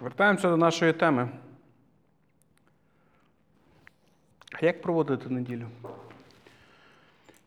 [0.00, 1.28] Вертаємося до нашої теми.
[4.52, 5.66] А як проводити неділю?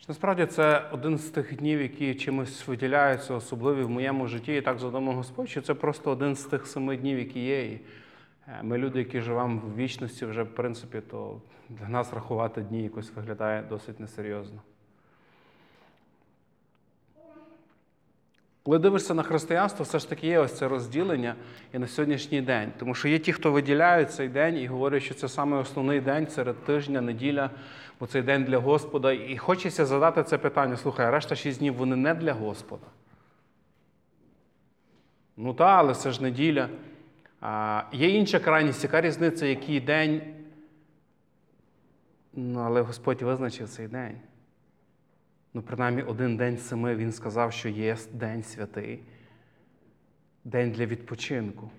[0.07, 4.79] Насправді це один з тих днів, які чимось виділяються, особливі в моєму житті, і так
[4.79, 7.65] задумав Господь, що це просто один з тих семи днів, які є.
[7.65, 7.81] І
[8.48, 12.84] е, ми люди, які живемо в вічності, вже в принципі, то для нас рахувати дні
[12.84, 14.61] якось виглядає досить несерйозно.
[18.68, 21.36] Коли дивишся на християнство, все ж таки є ось це розділення
[21.73, 22.71] і на сьогоднішній день.
[22.79, 26.28] Тому що є ті, хто виділяють цей день і говорять, що це саме основний день
[26.28, 27.50] серед тижня, неділя,
[28.00, 29.11] бо цей день для Господа.
[29.11, 32.86] І хочеться задати це питання: слухай, решта шість днів вони не для Господа.
[35.38, 36.70] Ну так, але це ж неділя.
[37.42, 40.22] А, Є інша крайність, яка різниця, який день.
[42.34, 44.17] Ну, але Господь визначив цей день.
[45.58, 49.00] Ну, принаймні, один день семи він сказав, що є день святий,
[50.44, 51.70] день для відпочинку.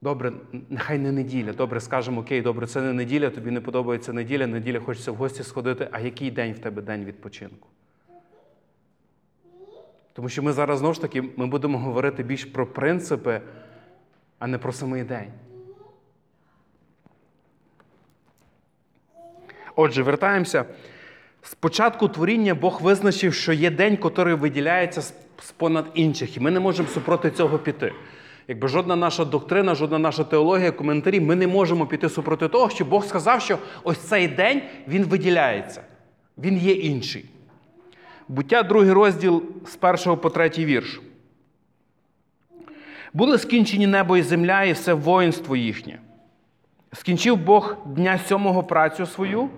[0.00, 0.32] Добре,
[0.70, 1.52] нехай не неділя.
[1.52, 5.42] Добре, скажемо, окей, добре, це не неділя, тобі не подобається неділя, неділя хочеться в гості
[5.42, 7.68] сходити, а який день в тебе день відпочинку?
[10.12, 13.40] Тому що ми зараз знову ж таки ми будемо говорити більш про принципи,
[14.38, 15.32] а не про самий день.
[19.74, 20.64] Отже, вертаємося.
[21.48, 25.02] Спочатку творіння Бог визначив, що є день, який виділяється
[25.42, 27.92] з понад інших, і ми не можемо супроти цього піти.
[28.48, 32.84] Якби жодна наша доктрина, жодна наша теологія, коментарі, ми не можемо піти супроти того, що
[32.84, 35.82] Бог сказав, що ось цей день він виділяється,
[36.38, 37.24] він є інший.
[38.28, 41.00] Буття, другий розділ з першого по третій вірш.
[43.12, 45.98] Були скінчені небо і земля, і все воїнство їхнє.
[46.92, 49.48] Скінчив Бог дня сьомого працю свою,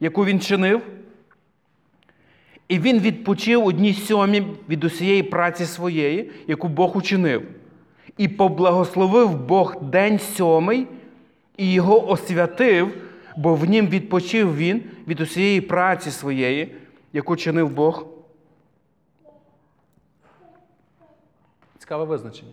[0.00, 0.82] яку він чинив.
[2.70, 7.48] І він відпочив одні сьомі від усієї праці своєї, яку Бог учинив.
[8.16, 10.86] І поблагословив Бог день сьомий
[11.56, 12.94] і його освятив,
[13.36, 16.74] бо в нім відпочив він від усієї праці своєї,
[17.12, 18.06] яку чинив Бог.
[21.78, 22.52] Цікаве визначення.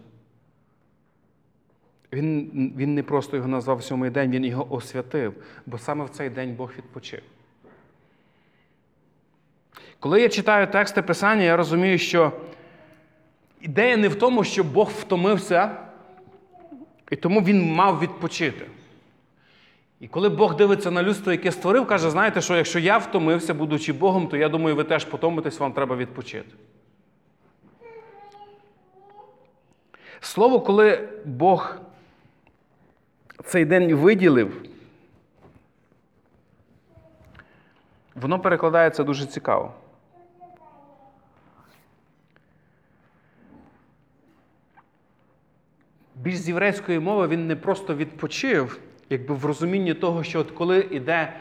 [2.14, 5.34] Він, Він не просто його назвав сьомий день, він його освятив,
[5.66, 7.22] бо саме в цей день Бог відпочив.
[10.00, 12.32] Коли я читаю тексти Писання, я розумію, що
[13.62, 15.72] ідея не в тому, що Бог втомився,
[17.12, 18.66] і тому він мав відпочити.
[20.00, 23.94] І коли Бог дивиться на людство, яке створив, каже, знаєте, що якщо я втомився, будучи
[23.94, 26.56] Богом, то я думаю, ви теж потомитесь, вам треба відпочити.
[30.20, 31.78] Слово, коли Бог
[33.46, 34.64] цей день виділив,
[38.16, 39.74] воно перекладається дуже цікаво.
[46.22, 48.80] Більш з єврейської мови він не просто відпочив,
[49.10, 51.34] якби в розумінні того, що от коли йде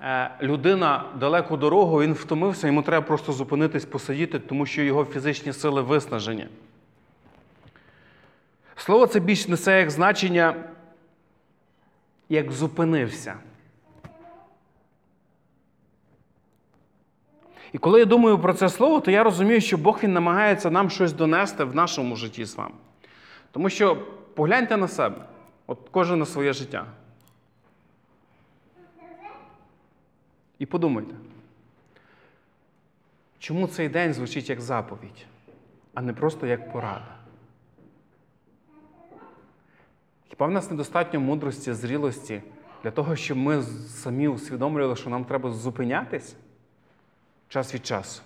[0.00, 5.52] е, людина далеку дорогу, він втомився, йому треба просто зупинитись, посидіти, тому що його фізичні
[5.52, 6.46] сили виснажені.
[8.76, 10.54] Слово це більш несе як значення,
[12.28, 13.34] як зупинився.
[17.72, 20.90] І коли я думаю про це слово, то я розумію, що Бог він намагається нам
[20.90, 22.74] щось донести в нашому житті з вами.
[23.50, 23.96] Тому що
[24.34, 25.24] погляньте на себе,
[25.66, 26.86] от кожен на своє життя.
[30.58, 31.14] І подумайте,
[33.38, 35.26] чому цей день звучить як заповідь,
[35.94, 37.14] а не просто як порада?
[40.28, 42.42] Хіба в нас недостатньо мудрості, зрілості
[42.82, 46.36] для того, щоб ми самі усвідомлювали, що нам треба зупинятись
[47.48, 48.22] час від часу?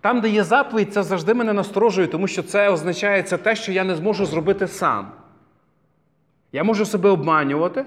[0.00, 3.72] Там, де є заповідь, це завжди мене насторожує, тому що це означає це те, що
[3.72, 5.12] я не зможу зробити сам.
[6.52, 7.84] Я можу себе обманювати,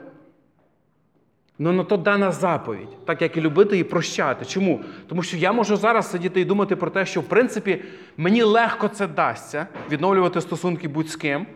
[1.59, 4.45] але на то дана заповідь, так як і любити і прощати.
[4.45, 4.81] Чому?
[5.07, 7.83] Тому що я можу зараз сидіти і думати про те, що в принципі
[8.17, 11.47] мені легко це дасться, відновлювати стосунки будь з ким.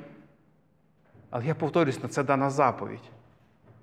[1.29, 3.09] Але я повторюсь, на це дана заповідь.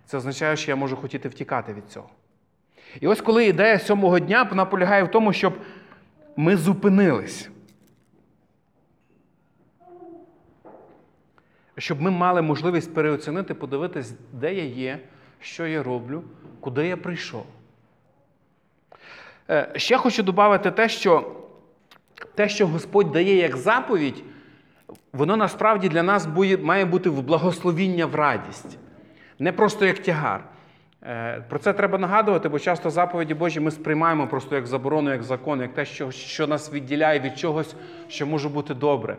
[0.06, 2.08] Це означає, що я можу хотіти втікати від цього.
[3.00, 5.54] І ось коли ідея сьомого дня вона полягає в тому, щоб
[6.36, 7.50] ми зупинились.
[11.78, 15.00] Щоб ми мали можливість переоцінити, подивитись, де я є,
[15.40, 16.22] що я роблю,
[16.60, 17.46] куди я прийшов.
[19.50, 21.32] Е, ще хочу додати те, що
[22.34, 24.24] те, що Господь дає як заповідь,
[25.12, 26.28] воно насправді для нас
[26.62, 28.78] має бути в благословіння в радість.
[29.38, 30.53] Не просто як тягар.
[31.06, 35.22] Е, про це треба нагадувати, бо часто заповіді Божі ми сприймаємо просто як заборону, як
[35.22, 37.74] закон, як те, що що нас відділяє від чогось,
[38.08, 39.16] що може бути добре.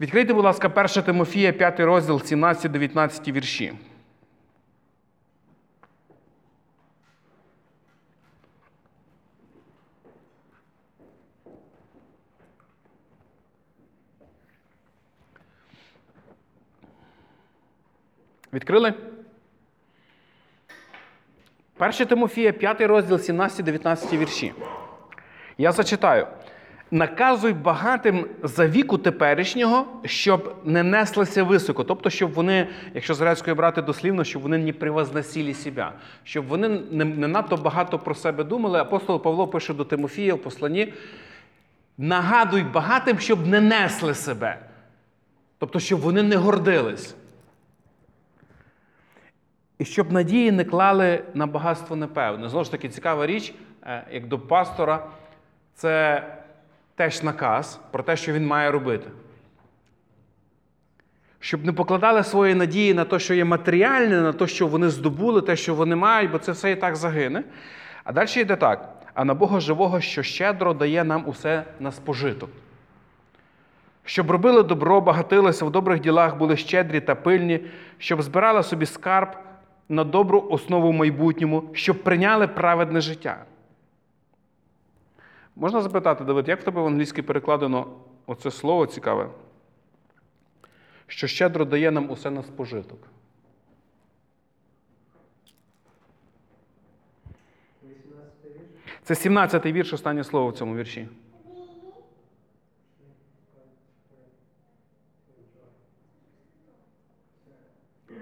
[0.00, 3.72] Відкрийте, будь ласка, 1 Тимофія, 5 розділ, 17-19 вірші.
[18.52, 18.94] Відкрили?
[21.78, 24.52] 1 Тимофія, 5 розділ, 17-19 вірші.
[25.58, 26.26] Я зачитаю.
[26.90, 31.84] Наказуй багатим за віку теперішнього, щоб не неслися високо.
[31.84, 35.92] Тобто, щоб вони, якщо з грецької брати дослівно, щоб вони не превозносили себе,
[36.24, 38.78] щоб вони не, не надто багато про себе думали.
[38.78, 40.92] Апостол Павло пише до Тимофія в посланні:
[41.98, 44.58] нагадуй багатим, щоб не несли себе.
[45.58, 47.14] Тобто, щоб вони не гордились.
[49.78, 52.48] І щоб надії не клали на багатство непевне.
[52.48, 55.06] Знову ж таки, цікава річ, е, як до пастора,
[55.74, 56.22] це
[56.94, 59.10] теж наказ про те, що він має робити.
[61.40, 65.42] Щоб не покладали свої надії на те, що є матеріальне, на те, що вони здобули,
[65.42, 67.44] те, що вони мають, бо це все і так загине.
[68.04, 72.50] А далі йде так: а на Бога живого, що щедро дає нам усе на спожиток.
[74.04, 77.60] Щоб робили добро, багатилися в добрих ділах, були щедрі та пильні,
[77.98, 79.28] щоб збирали собі скарб
[79.88, 83.44] на добру основу в майбутньому, щоб прийняли праведне життя.
[85.56, 87.86] Можна запитати, Давид, як в тебе в англійській перекладено
[88.26, 89.30] оце слово цікаве?
[91.06, 92.98] Що щедро дає нам усе на спожиток.
[99.02, 101.08] Це 17-й вірш, останнє слово в цьому вірші.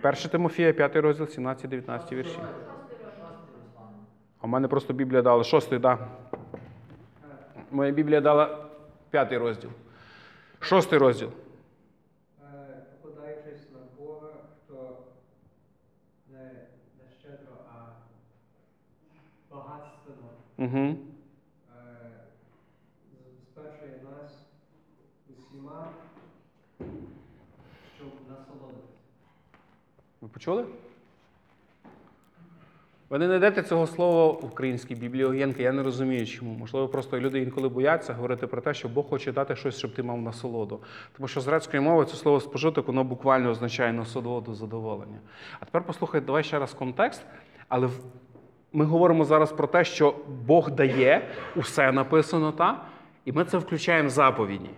[0.05, 2.39] Перше Тимофія, 5 розділ, 17-19 вірші.
[4.41, 5.99] А в мене просто Біблія дала шостий, так.
[5.99, 6.39] Да.
[7.71, 8.67] Моя Біблія дала
[9.11, 9.71] п'ятий розділ.
[10.61, 11.31] Шостий розділ.
[13.03, 14.29] Покладаючись на Бога,
[14.65, 14.97] хто
[16.33, 16.45] не,
[16.99, 17.87] не щедро, а
[19.55, 20.29] багатственно
[20.59, 20.79] Угу.
[20.79, 20.97] е,
[23.13, 24.47] забезпечує нас
[25.31, 25.89] усіма,
[27.97, 28.95] щоб насолодитися.
[30.25, 30.65] Ви почули?
[33.11, 36.55] Ви не знайдете цього слова в українській Біблії Огєнки, я не розумію чому.
[36.55, 40.03] Можливо, просто люди інколи бояться говорити про те, що Бог хоче дати щось, щоб ти
[40.03, 40.81] мав насолоду.
[41.17, 45.19] Тому що з грецької мови це слово спожиток, воно буквально означає насолоду, задоволення.
[45.61, 47.23] А тепер послухай, давай ще раз контекст,
[47.69, 47.89] але
[48.73, 50.15] ми говоримо зараз про те, що
[50.47, 52.85] Бог дає, усе написано, та?
[53.25, 54.71] і ми це включаємо в заповіді.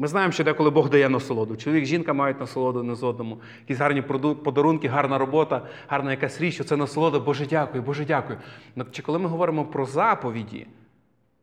[0.00, 1.56] Ми знаємо, що деколи Бог дає насолоду.
[1.56, 3.40] Чоловік, жінка мають насолоду не з одному.
[3.60, 4.02] Якісь гарні
[4.34, 7.18] подарунки, гарна робота, гарна якась річ, що це насолода.
[7.18, 8.38] Боже, дякую, Боже, дякую.
[8.76, 10.66] Ну, Чи коли ми говоримо про заповіді,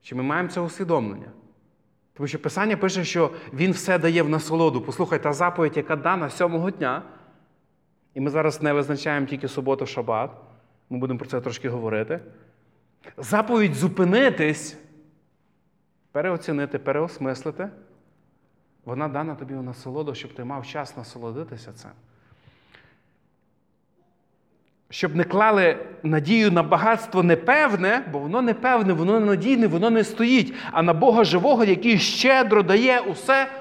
[0.02, 1.28] чи ми маємо це усвідомлення?
[2.14, 4.82] Тому що Писання пише, що Він все дає в насолоду.
[4.82, 7.02] Послухай, та заповідь, яка дана сьомого дня,
[8.14, 10.32] і ми зараз не визначаємо тільки суботу, шабат,
[10.90, 12.20] ми будемо про це трошки говорити.
[13.18, 14.78] Заповідь зупинитись,
[16.12, 17.70] переоцінити, переосмислити.
[18.86, 21.92] Вона дана тобі у насолоду, щоб ти мав час насолодитися цим.
[24.90, 30.54] Щоб не клали надію на багатство непевне, бо воно непевне, воно ненадійне, воно не стоїть,
[30.72, 33.52] а на Бога живого, який щедро дає усе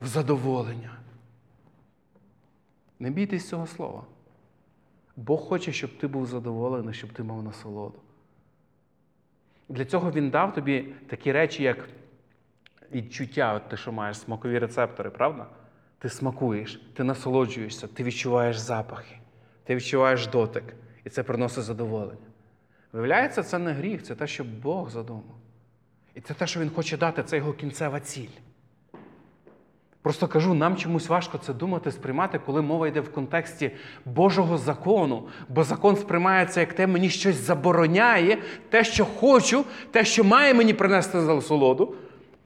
[0.00, 0.90] в задоволення.
[3.00, 4.02] Не бійтесь цього слова.
[5.16, 7.98] Бог хоче, щоб ти був задоволений, щоб ти мав насолоду.
[9.68, 11.88] Для цього Він дав тобі такі речі, як
[12.92, 15.46] відчуття, от ти що маєш смакові рецептори, правда?
[15.98, 19.18] Ти смакуєш, ти насолоджуєшся, ти відчуваєш запахи,
[19.64, 20.64] ти відчуваєш дотик,
[21.04, 22.26] і це приносить задоволення.
[22.92, 25.36] Виявляється, це не гріх, це те, що Бог задумав.
[26.14, 28.28] І це те, що Він хоче дати, це його кінцева ціль.
[30.06, 33.70] Просто кажу, нам чомусь важко це думати, сприймати, коли мова йде в контексті
[34.04, 38.38] Божого закону, бо закон сприймається як те, мені щось забороняє,
[38.70, 41.94] те, що хочу, те, що має мені принести насолоду.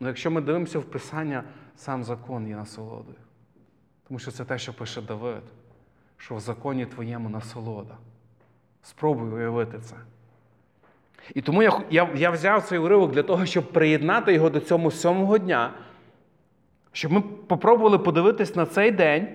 [0.00, 1.44] Ну, якщо ми дивимося в Писання,
[1.76, 3.16] сам закон є насолодою.
[4.08, 5.42] Тому що це те, що пише Давид,
[6.16, 7.94] що в законі твоєму насолода.
[8.82, 9.94] Спробуй уявити це.
[11.34, 14.90] І тому я, я, я взяв цей уривок для того, щоб приєднати його до цього
[14.90, 15.72] сьомого дня,
[16.92, 19.28] щоб ми попробували подивитись на цей день,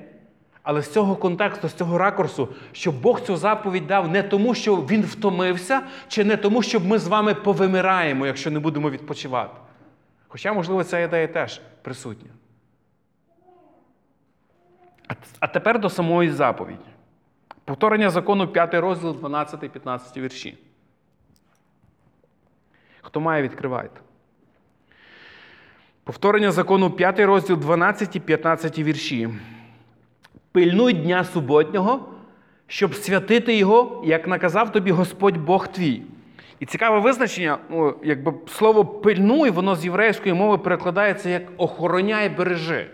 [0.64, 4.76] але з цього контексту, з цього ракурсу, щоб Бог цю заповідь дав не тому, що
[4.76, 9.65] Він втомився, чи не тому, щоб ми з вами повимираємо, якщо не будемо відпочивати.
[10.36, 12.30] Хоча, можливо, ця ідея теж присутня.
[15.40, 16.86] А- тепер до самої заповіді.
[17.66, 20.58] Повторення закону 5 розділ 12-15 вірші.
[23.02, 24.02] Хто має, відкривайте.
[26.04, 29.30] Повторення закону 5 розділ 12 і 15 вірші.
[30.52, 32.14] Пильнуй дня суботнього,
[32.68, 36.04] щоб святити його, як наказав тобі Господь Бог твій.
[36.60, 42.90] І цікаве визначення, ну, якби слово пильнуй, воно з єврейської мови перекладається як охороняй, бережи.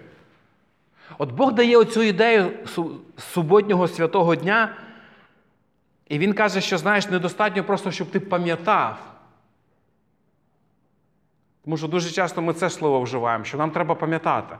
[1.17, 2.51] От Бог дає оцю ідею
[3.17, 4.75] суботнього святого дня,
[6.07, 8.97] і він каже, що знаєш, недостатньо просто, щоб ти пам'ятав.
[11.63, 14.55] Тому що дуже часто ми це слово вживаємо, що нам треба пам'ятати.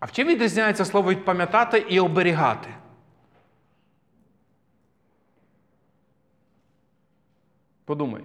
[0.00, 2.68] А в чим відрізняється слово від пам'ятати і оберігати?
[7.84, 8.24] Подумай.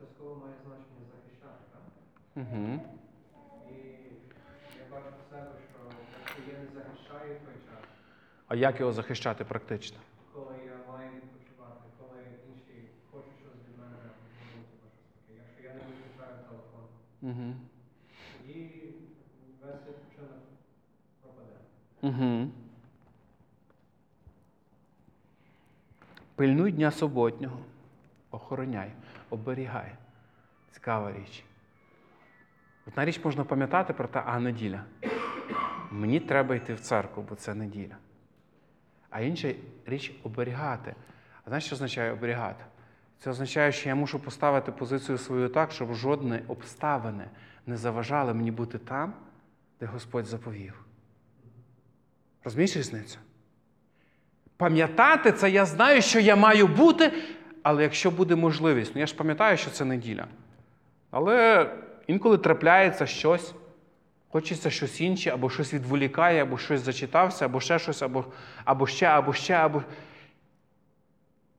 [0.00, 1.82] Це слово має значення захищати, так?
[2.36, 2.80] Угу.
[3.70, 3.74] І
[4.78, 5.80] я бачу в себе, що
[6.20, 7.84] якщо я не захищаю той час,
[8.48, 9.98] А як його захищати практично?
[10.32, 12.18] коли я маю відпочивати, коли
[12.50, 15.32] інші хочуть щось від мене зробити, або щось таке.
[15.42, 16.84] Якщо я не виключаю телефон,
[17.24, 17.54] Угу.
[18.46, 18.70] тоді
[19.62, 20.42] весь відпочинок
[21.22, 21.56] пропаде.
[22.02, 22.50] Угу.
[26.34, 27.58] Пильнуй дня суботнього,
[28.30, 28.92] охороняй,
[29.30, 29.92] оберігай.
[30.70, 31.44] Цікава річ.
[32.86, 34.84] Одна річ можна пам'ятати про те, а неділя.
[35.90, 37.96] Мені треба йти в церкву, бо це неділя.
[39.10, 39.54] А інша
[39.86, 40.94] річ оберігати.
[41.44, 42.64] А знаєш, що означає оберігати?
[43.18, 47.24] Це означає, що я мушу поставити позицію свою так, щоб жодні обставини
[47.66, 49.12] не заважали мені бути там,
[49.80, 50.84] де Господь заповів.
[52.44, 53.18] Розумієш різницю?
[54.56, 57.12] Пам'ятати це я знаю, що я маю бути,
[57.62, 60.26] але якщо буде можливість, ну я ж пам'ятаю, що це неділя.
[61.10, 61.70] Але
[62.06, 63.54] інколи трапляється щось,
[64.28, 68.24] хочеться щось інше, або щось відволікає, або щось зачитався, або ще щось, або,
[68.64, 69.82] або ще, або ще, або.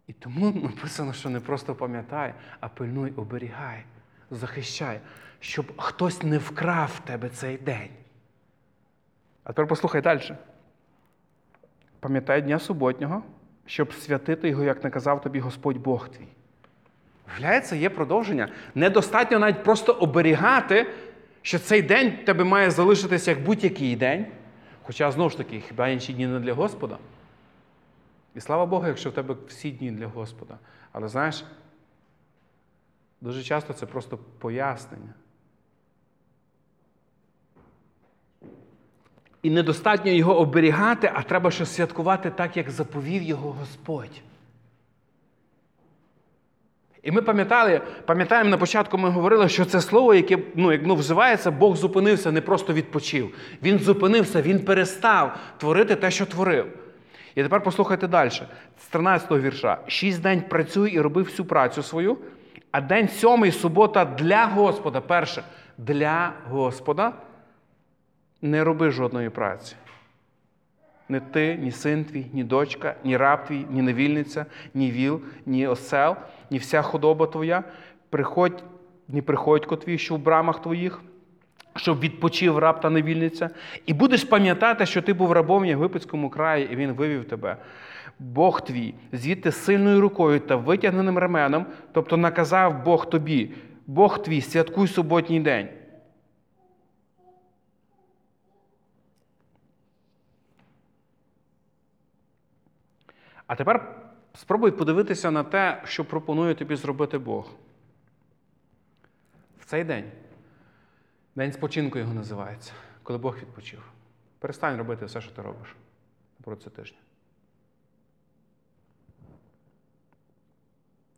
[0.08, 3.84] І тому написано, що не просто пам'ятай, а пильнуй, оберігай,
[4.32, 5.00] захищай,
[5.40, 7.90] щоб хтось не вкрав тебе цей день.
[9.44, 10.22] А тепер послухай далі.
[12.00, 13.24] Пам'ятай дня суботнього,
[13.66, 16.28] щоб святити його, як наказав тобі Господь Бог твій.
[17.28, 18.50] Виявляється, є продовження.
[18.76, 20.88] Недостатньо навіть просто оберігати,
[21.42, 24.26] що цей день тебе має залишитися як будь-який день.
[24.84, 26.98] Хоча, знову ж таки, хіба інші дні не для Господа.
[28.36, 30.58] І слава Богу, якщо в тебе всі дні для Господа.
[30.92, 31.44] Але знаєш,
[33.22, 35.14] дуже часто це просто пояснення.
[39.42, 44.22] І недостатньо його оберігати, а треба ще святкувати так, як заповів його Господь.
[47.04, 50.96] І ми пам'ятали, пам'ятаємо на початку ми говорили, що це слово, яке ну, як, ну,
[50.96, 53.36] вживається, Бог зупинився, не просто відпочив.
[53.64, 56.85] Він зупинився, він перестав творити те, що творив.
[57.36, 58.30] І тепер послухайте далі,
[58.78, 59.78] з 13 го вірша.
[59.88, 62.18] Шість день працюй і роби всю працю свою,
[62.72, 65.02] а день сьомий субота для Господа.
[65.02, 65.44] Перше,
[65.78, 67.14] для Господа
[68.42, 69.76] не роби жодної праці.
[71.10, 75.68] Не ти, ні син твій, ні дочка, ні раб твій, ні невільниця, ні віл, ні
[75.68, 76.16] осел,
[76.50, 77.64] ні вся худоба твоя,
[78.10, 78.64] приходь,
[79.08, 81.02] ні приходько твій, що в брамах твоїх,
[81.76, 83.50] щоб відпочив раб та невільниця,
[83.86, 87.58] і будеш пам'ятати, що ти був рабом в Єгипетському краї, і він вивів тебе.
[88.20, 93.54] Бог твій, звідти сильною рукою та витягненим ременом, тобто наказав Бог тобі,
[93.88, 95.68] Бог твій, святкуй суботній день.
[103.48, 103.96] А тепер
[104.34, 107.52] спробуй подивитися на те, що пропонує тобі зробити Бог.
[109.60, 110.12] В цей день.
[111.36, 112.74] День спочинку його називається,
[113.04, 113.92] коли Бог відпочив.
[114.40, 115.76] Перестань робити все, що ти робиш
[116.42, 116.98] проти тижня.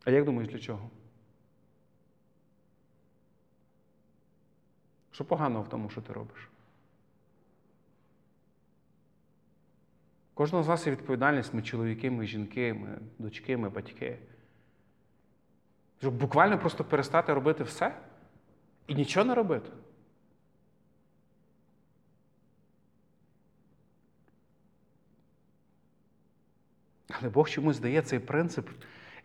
[0.04, 0.90] А як думаєш, для чого?
[5.10, 6.48] Що поганого в тому, що ти робиш?
[10.34, 14.18] Кожного з нас є відповідальність, ми чоловіки, ми жінки, ми дочки, ми батьки.
[15.98, 18.00] Щоб буквально просто перестати робити все
[18.86, 19.70] і нічого не робити.
[27.10, 28.68] Але Бог чомусь дає цей принцип,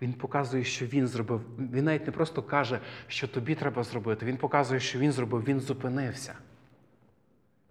[0.01, 1.41] Він показує, що Він зробив.
[1.57, 4.25] Він навіть не просто каже, що тобі треба зробити.
[4.25, 6.35] Він показує, що Він зробив, він зупинився.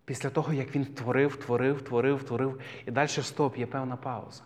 [0.04, 4.42] Після того, як він творив, творив, творив, творив, і далі стоп, є певна пауза.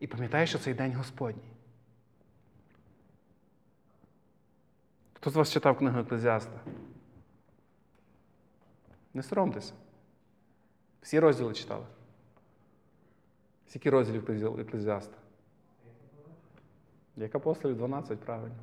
[0.00, 1.52] І пам'ятаєш, що цей день Господній.
[5.12, 6.60] Хто з вас читав книгу Еклезіаста?
[9.14, 9.72] Не соромтеся.
[11.02, 11.86] Всі розділи читали?
[13.70, 15.16] Скільки розділів Еклезі- Еклезіаста?
[17.16, 18.54] Як апостолів 12, правильно.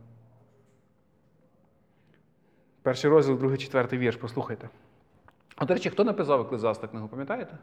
[2.81, 4.69] Перший розділ, другий, четвертий вірш, послухайте.
[5.55, 7.57] А до речі, хто написав Еклезіаста книгу, пам'ятаєте?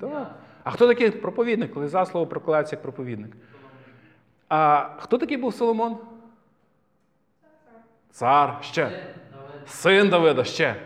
[0.00, 0.34] Так.
[0.64, 1.88] А хто такий проповідник?
[1.88, 3.36] За слово прокладається як проповідник.
[4.48, 5.98] А хто такий був Соломон?
[8.10, 8.58] Цар.
[8.62, 9.14] Ще.
[9.66, 10.76] Син Давида ще.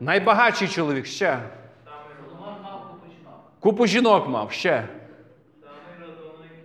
[0.00, 1.50] Найбагатший чоловік ще.
[3.66, 4.88] Купу жінок мав ще.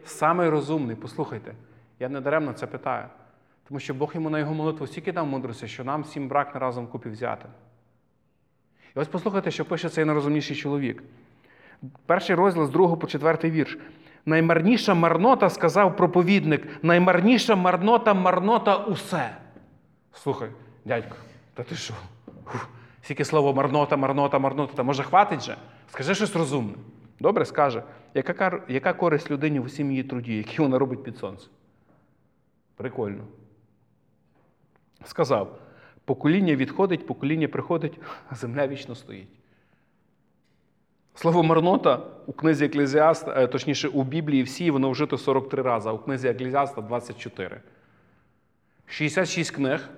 [0.06, 1.54] Самий розумний, послухайте,
[2.00, 3.06] я не даремно це питаю.
[3.68, 6.60] Тому що Бог йому на його молитву стільки дав мудрості, що нам всім брак не
[6.60, 7.46] разом купі взяти.
[8.96, 11.04] І ось послухайте, що пише цей найрозумніший чоловік.
[12.06, 13.78] Перший розділ з 2 по 4 вірш.
[14.26, 19.38] Наймарніша марнота, сказав проповідник, наймарніша марнота, марнота усе.
[20.14, 20.50] Слухай,
[20.86, 21.16] дядько,
[21.54, 21.94] та ти що?
[23.02, 25.58] Скільки слово марнота, марнота, марнота, та може хватить же?
[25.92, 26.74] Скажи щось розумне.
[27.20, 27.84] Добре, скаже.
[28.14, 31.50] Яка, кар- яка користь людині в усім її труді, який вона робить під сонцем?
[32.76, 33.24] Прикольно.
[35.06, 35.60] Сказав:
[36.06, 39.30] покоління відходить, покоління приходить, а земля вічно стоїть.
[41.16, 45.94] Слово марнота у книзі Еклезіаста, е, точніше, у Біблії всі воно вжито 43 рази, а
[45.94, 47.62] у книзі Еклезіаста 24.
[48.86, 49.90] 66 книг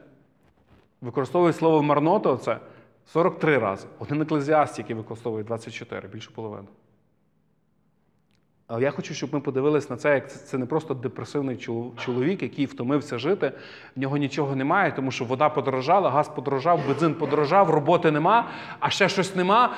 [1.01, 2.59] використовують слово марнота оце
[3.05, 3.87] 43 рази.
[3.99, 6.67] Один еклезіаст, який використовує 24, більше половини.
[8.67, 11.57] Але я хочу, щоб ми подивились на це, як це- не просто депресивний
[11.97, 13.51] чоловік, який втомився жити,
[13.95, 18.89] в нього нічого немає, тому що вода подорожала, газ подорожав, бензин подорожав, роботи нема, а
[18.89, 19.75] ще щось нема.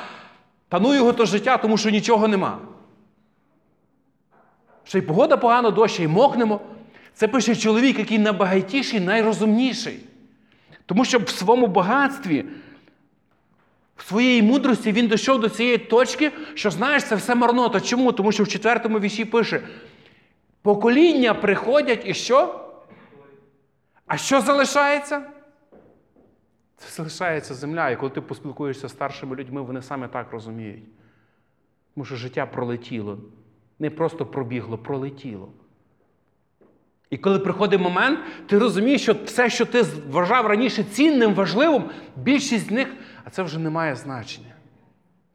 [0.70, 2.60] Та ну його то життя, тому що нічого нема.
[4.84, 6.62] Ще й погода погано, дощ, і мокнемо.
[7.13, 10.00] Це пише чоловік, який найбагатіший, найрозумніший.
[10.86, 12.46] Тому що в своєму багатстві,
[13.96, 17.82] в своїй мудрості він дійшов до цієї точки, що знаєш, це все марнота.
[17.82, 18.12] Чому?
[18.12, 19.62] Тому що в четвертому віші пише:
[20.62, 22.62] покоління приходять і що?
[24.08, 25.22] А що залишається?
[26.77, 27.90] Це залишається земля.
[27.90, 30.84] І коли ти поспілкуєшся з старшими людьми, вони саме так розуміють.
[31.94, 33.18] Тому що життя пролетіло.
[33.79, 35.50] Не просто пробігло, пролетіло.
[37.10, 41.84] І коли приходить момент, ти розумієш, що все, що ти вважав раніше цінним, важливим,
[42.16, 42.88] більшість з них,
[43.25, 44.55] а це вже не має значення.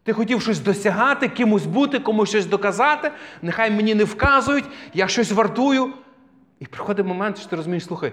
[0.02, 3.10] Ти хотів щось досягати, кимось бути, комусь щось доказати,
[3.42, 5.94] нехай мені не вказують, я щось вартую.
[6.58, 8.12] І приходить момент, що ти розумієш, слухай,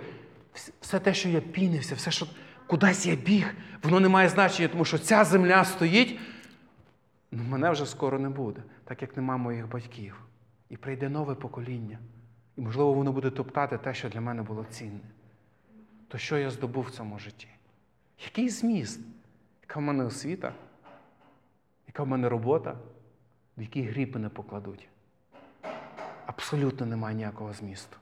[0.81, 2.27] все те, що я пінився, все, що
[2.67, 6.19] кудись я біг, воно не має значення, тому що ця земля стоїть,
[7.31, 10.21] ну мене вже скоро не буде, так як нема моїх батьків.
[10.69, 11.99] І прийде нове покоління.
[12.57, 15.09] І, можливо, воно буде топтати те, що для мене було цінне.
[16.07, 17.47] То що я здобув в цьому житті?
[18.25, 18.99] Який зміст?
[19.69, 20.53] Яка в мене освіта?
[21.87, 22.77] Яка в мене робота?
[23.57, 24.87] В якій гріб мене покладуть?
[26.25, 27.97] Абсолютно немає ніякого змісту.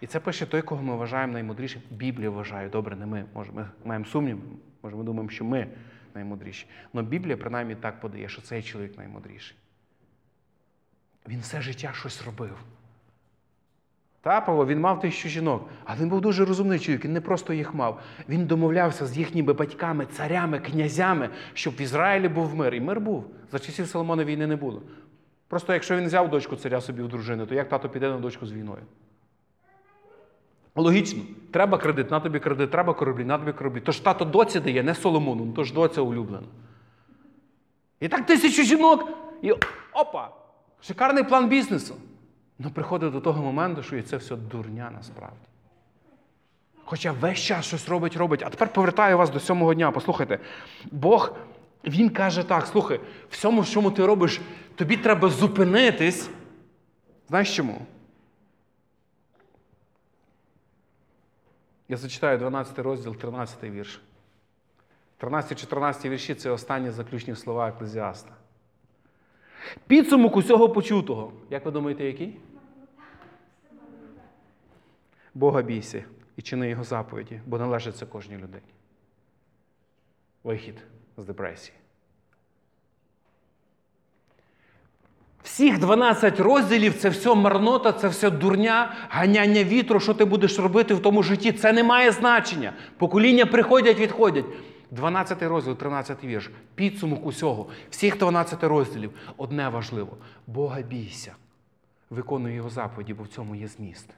[0.00, 1.82] І це пише той, кого ми вважаємо наймудрішим.
[1.90, 3.24] Біблія вважає, добре, не ми.
[3.34, 4.38] Може, ми маємо сумнів,
[4.82, 5.68] може, ми думаємо, що ми
[6.14, 6.66] наймудріші.
[6.94, 9.56] Але Біблія принаймні так подає, що цей чоловік наймудріший.
[11.28, 12.58] Він все життя щось робив.
[14.22, 17.52] Та, Павло, він мав тисячу жінок, але він був дуже розумний чоловік, він не просто
[17.52, 18.00] їх мав.
[18.28, 22.74] Він домовлявся з їхніми батьками, царями, князями, щоб в Ізраїлі був мир.
[22.74, 23.24] І мир був.
[23.52, 24.82] За часів Соломона війни не було.
[25.48, 28.46] Просто якщо він взяв дочку царя собі в дружину, то як тато піде на дочку
[28.46, 28.82] з війною?
[30.74, 33.80] Логічно, треба кредит, на тобі кредит, треба кораблі, на тобі кораблі.
[33.80, 36.46] Тож тато доці дає, не Соломону, ну, тож доця улюблена.
[38.00, 39.08] І так тисячу жінок,
[39.42, 39.52] і
[39.92, 40.30] опа!
[40.80, 41.94] Шикарний план бізнесу.
[42.64, 45.46] Ну приходить до того моменту, що і це все дурня насправді.
[46.84, 48.42] Хоча весь час щось робить, робить.
[48.42, 49.90] А тепер повертаю вас до сьомого дня.
[49.90, 50.38] Послухайте,
[50.90, 51.34] Бог,
[51.84, 54.40] Він каже так: слухай, всьому, що ти робиш,
[54.74, 56.30] тобі треба зупинитись.
[57.28, 57.86] Знаєш чому?
[61.88, 64.00] Я зачитаю 12 розділ, 13 вірш.
[65.20, 68.32] 13-14 вірші це останні заключні слова Еклезіаста.
[69.86, 71.32] Підсумок усього почутого.
[71.50, 72.38] Як ви думаєте, який?
[75.34, 76.04] Бога бійся
[76.36, 78.72] і чини його заповіді, бо належить це кожній людині.
[80.44, 80.76] Вихід
[81.16, 81.76] з депресії.
[85.42, 90.94] Всіх 12 розділів це все марнота, це все дурня, ганяння вітру, що ти будеш робити
[90.94, 91.52] в тому житті.
[91.52, 92.72] Це не має значення.
[92.98, 94.44] Покоління приходять, відходять.
[94.90, 96.50] 12 розділ, 13 вірш.
[96.74, 97.68] Підсумок усього.
[97.90, 99.12] Всіх 12 розділів.
[99.36, 100.16] Одне важливо:
[100.46, 101.34] Бога бійся.
[102.10, 104.10] Виконуй його заповіді, бо в цьому є зміст.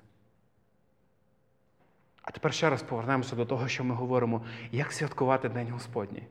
[2.24, 6.22] А тепер ще раз повернемося до того, що ми говоримо, як святкувати День Господній.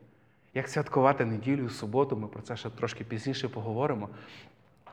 [0.54, 4.08] Як святкувати неділю, суботу, ми про це ще трошки пізніше поговоримо.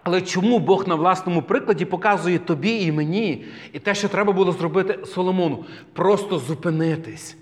[0.04, 4.52] Але чому Бог на власному прикладі показує тобі і мені, і те, що треба було
[4.52, 5.66] зробити Соломону?
[5.94, 7.38] Просто зупинитись.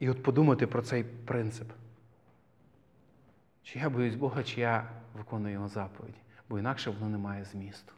[0.00, 1.68] І от подумати про цей принцип.
[3.62, 4.88] Чи я боюсь Бога, чи я
[5.18, 7.92] виконую його заповіді, бо інакше воно не має змісту.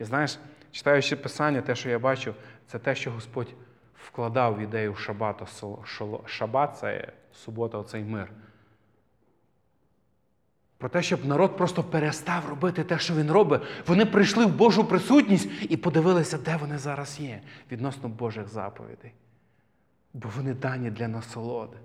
[0.00, 0.38] І знаєш,
[0.72, 2.34] читаючи Писання, те, що я бачу,
[2.66, 3.54] це те, що Господь
[3.94, 5.46] вкладав в ідею шабату.
[6.26, 8.32] Шабат це субота, оцей мир.
[10.78, 13.62] Про те, щоб народ просто перестав робити те, що він робить.
[13.86, 19.12] Вони прийшли в Божу присутність і подивилися, де вони зараз є відносно Божих заповідей.
[20.14, 21.76] Бо вони дані для насолоди.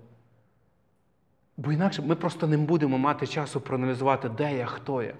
[1.56, 5.14] Бо інакше ми просто не будемо мати часу проаналізувати, де я, хто я.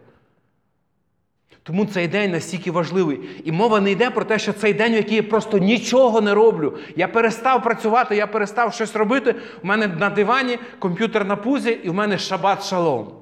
[1.63, 3.43] Тому цей день настільки важливий.
[3.45, 6.35] І мова не йде про те, що цей день, в який я просто нічого не
[6.35, 6.79] роблю.
[6.97, 9.35] Я перестав працювати, я перестав щось робити.
[9.63, 13.15] У мене на дивані комп'ютер на пузі, і в мене шабат шалом.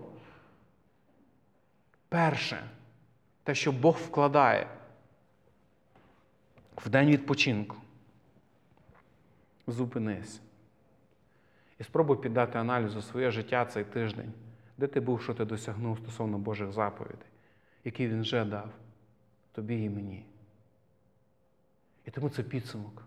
[2.09, 2.59] Перше,
[3.44, 4.66] те, що Бог вкладає
[6.77, 7.77] в день відпочинку.
[9.66, 10.40] Зупинись.
[11.81, 14.33] І спробуй піддати аналізу своє життя цей тиждень,
[14.79, 17.27] де ти був, що ти досягнув стосовно Божих заповідей,
[17.87, 18.70] які він вже дав
[19.53, 20.25] тобі і мені.
[22.05, 23.03] І тому це підсумок.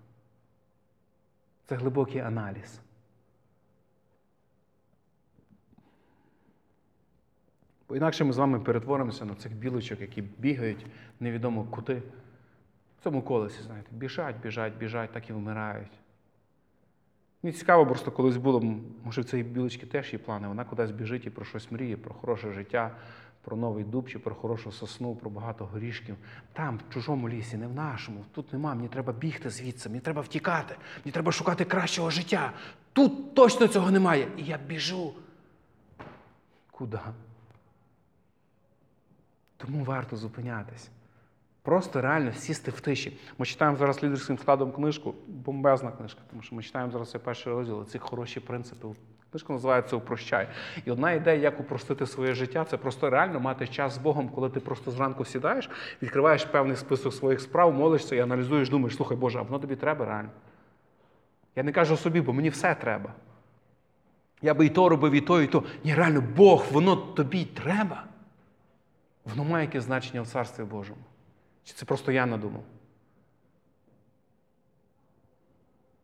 [1.66, 2.80] Це глибокий аналіз.
[7.90, 10.86] Бо інакше ми з вами перетворимося на цих білочок, які бігають
[11.20, 11.96] невідомо куди.
[13.00, 15.92] В цьому колесі, знаєте, біжать, біжать, біжать, так і вмирають.
[17.44, 18.62] Мені цікаво, просто колись було,
[19.04, 20.48] може, в цієї білочки теж є плани.
[20.48, 22.96] Вона кудись біжить і про щось мріє, про хороше життя,
[23.42, 26.16] про новий дуб чи про хорошу сосну, про багато горішків.
[26.54, 28.26] Там, в чужому лісі, не в нашому.
[28.32, 30.76] Тут нема, мені треба бігти звідси, мені треба втікати,
[31.06, 32.54] мені треба шукати кращого життя.
[32.94, 34.28] Тут точно цього немає.
[34.38, 35.14] І я біжу.
[36.72, 37.00] Куди?
[39.58, 40.90] Тому варто зупинятись.
[41.62, 43.20] Просто реально сісти в тиші.
[43.38, 47.86] Ми читаємо зараз лідерським складом книжку, бомбезна книжка, тому що ми читаємо зараз перший розділ,
[47.86, 48.88] ці хороші принципи.
[49.32, 50.48] Книжка називається Упрощай.
[50.86, 54.50] І одна ідея, як упростити своє життя, це просто реально мати час з Богом, коли
[54.50, 55.70] ти просто зранку сідаєш,
[56.02, 60.06] відкриваєш певний список своїх справ, молишся і аналізуєш, думаєш, слухай, Боже, а воно тобі треба
[60.06, 60.30] реально.
[61.56, 63.14] Я не кажу собі, бо мені все треба.
[64.42, 65.64] Я би і то робив, і то, і то.
[65.84, 68.04] Ні, реально, Бог, воно тобі треба.
[69.26, 71.02] Воно має якесь значення в Царстві Божому.
[71.64, 72.64] Чи це просто я надумав?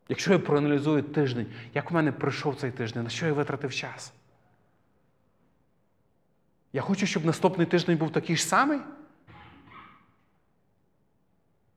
[0.09, 4.13] Якщо я проаналізую тиждень, як у мене пройшов цей тиждень, на що я витратив час?
[6.73, 8.79] Я хочу, щоб наступний тиждень був такий ж самий.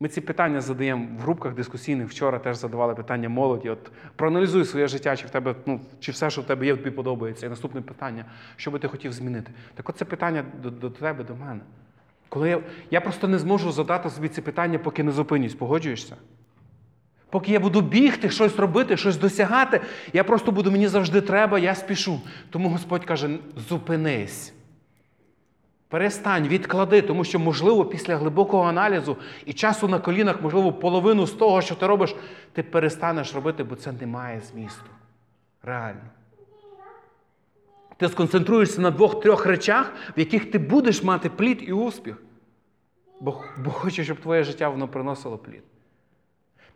[0.00, 2.08] Ми ці питання задаємо в групках дискусійних.
[2.08, 3.70] Вчора теж задавали питання молоді.
[3.70, 6.90] От проаналізуй своє життя, чи в тебе, ну, чи все, що в тебе є, тобі
[6.90, 7.46] подобається.
[7.46, 8.24] І наступне питання,
[8.56, 9.52] що би ти хотів змінити?
[9.74, 11.60] Так от це питання до, до тебе, до мене.
[12.28, 16.16] Коли я, я просто не зможу задати собі ці питання, поки не зупинюсь, погоджуєшся?
[17.30, 19.80] Поки я буду бігти, щось робити, щось досягати,
[20.12, 22.20] я просто буду, мені завжди треба, я спішу.
[22.50, 23.38] Тому Господь каже:
[23.68, 24.54] зупинись.
[25.88, 31.32] Перестань, відклади, тому що, можливо, після глибокого аналізу і часу на колінах, можливо, половину з
[31.32, 32.16] того, що ти робиш,
[32.52, 34.90] ти перестанеш робити, бо це не має змісту.
[35.62, 36.00] Реально.
[37.96, 42.22] Ти сконцентруєшся на двох-трьох речах, в яких ти будеш мати плід і успіх.
[43.20, 45.62] Бо, бо хоче, щоб твоє життя воно приносило плід.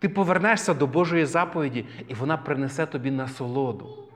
[0.02, 4.08] Ти повернешся до Божої заповіді, і вона принесе тобі насолоду.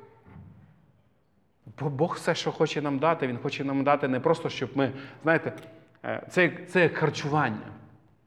[1.79, 4.92] Бо Бог все, що хоче нам дати, Він хоче нам дати не просто, щоб ми,
[5.22, 5.53] знаєте,
[6.05, 7.72] е, це, це як харчування.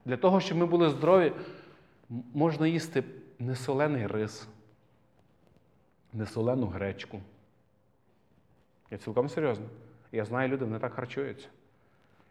[0.04, 1.32] Для того, щоб ми були здорові,
[2.34, 3.04] можна їсти
[3.38, 4.48] несолений рис,
[6.12, 7.20] несолену гречку.
[8.90, 9.66] Я цілком серйозно.
[10.12, 11.48] Я знаю, люди вони так харчуються.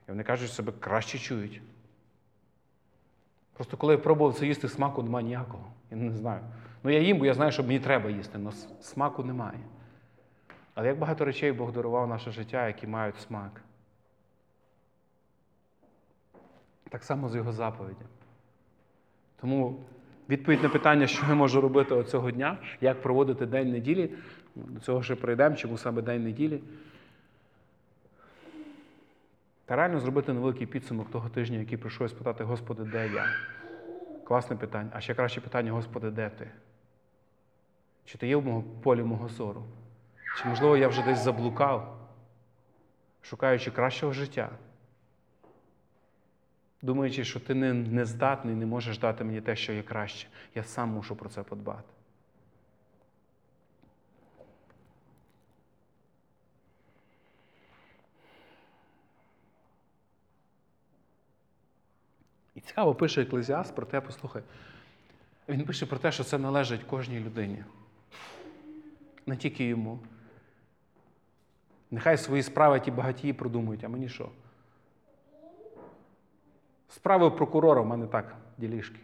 [0.08, 1.62] І вони кажуть, що себе краще чують.
[3.60, 5.64] Просто коли я пробував це їсти, смаку немає ніякого.
[5.92, 6.42] Я не знаю.
[6.84, 9.60] Ну я їм, бо я знаю, що мені треба їсти, але смаку немає.
[10.74, 13.62] Але як багато речей Бог дарував наше життя, які мають смак.
[16.90, 18.10] Так само з його заповідями.
[19.42, 19.84] Тому
[20.30, 24.10] відповідь на питання, що я можу робити оцього дня, як проводити день неділі,
[24.56, 26.64] до цього ще прийдемо, чому саме день неділі.
[29.70, 33.26] Та реально зробити невеликий підсумок того тижня, який прийшов і спитати, Господи, де я?
[34.24, 34.90] Класне питання.
[34.94, 36.52] А ще краще питання, Господи, де ти?
[38.06, 39.64] Чи ти є в мого полі мого зору?
[40.38, 42.08] Чи, можливо, я вже десь заблукав,
[43.22, 44.50] шукаючи кращого життя,
[46.82, 50.28] думаючи, що ти не, не здатний, не можеш дати мені те, що є краще.
[50.56, 51.94] Я сам мушу про це подбати.
[62.60, 64.42] І цікаво пише Еклезіаст про те, послухай.
[65.50, 67.64] Він пише про те, що це належить кожній людині.
[69.26, 70.00] Не тільки йому.
[71.92, 74.30] Нехай свої справи ті багатії продумують, а мені що?
[76.90, 79.00] Справи прокурора в мене так, ділішки.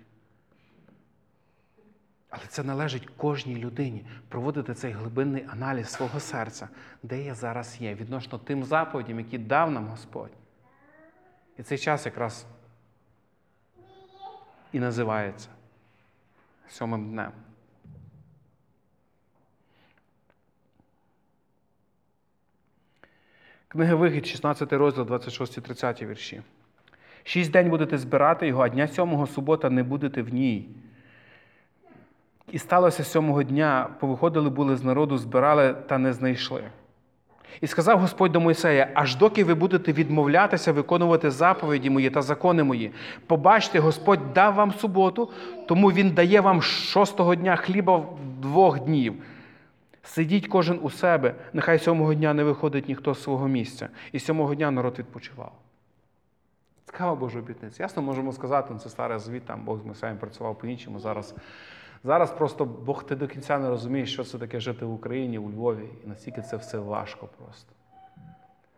[2.29, 6.69] Але це належить кожній людині проводити цей глибинний аналіз свого серця,
[7.03, 10.31] де я зараз є, відносно тим заповідям, які дав нам Господь.
[11.57, 12.45] І цей час якраз
[14.75, 15.49] і називається
[16.67, 17.31] сьомим днем.
[23.67, 26.41] Книга Вихід, 16 розділ, 26-30 вірші.
[27.23, 30.69] Шість день будете збирати його, а дня сьомого субота не будете в ній.
[32.51, 36.71] І сталося сьомого дня, повиходили були з народу, збирали та не знайшли.
[37.61, 42.63] І сказав Господь до Мойсея: аж доки ви будете відмовлятися виконувати заповіді мої та закони
[42.63, 42.91] мої,
[43.27, 45.29] побачте, Господь дав вам суботу,
[45.67, 48.03] тому Він дає вам шостого дня хліба
[48.41, 49.13] двох днів.
[50.03, 53.89] Сидіть кожен у себе, нехай сьомого дня не виходить ніхто з свого місця.
[54.11, 55.51] І сьомого дня народ відпочивав.
[56.85, 57.83] Цікава Божа обітниця.
[57.83, 60.99] Ясно, можемо сказати, ну, це старий звіт, там Бог з Мойсеєм працював по-іншому.
[60.99, 61.35] Зараз,
[62.05, 65.49] зараз просто Бог ти до кінця не розумієш, що це таке жити в Україні, у
[65.49, 67.73] Львові, і наскільки це все важко просто.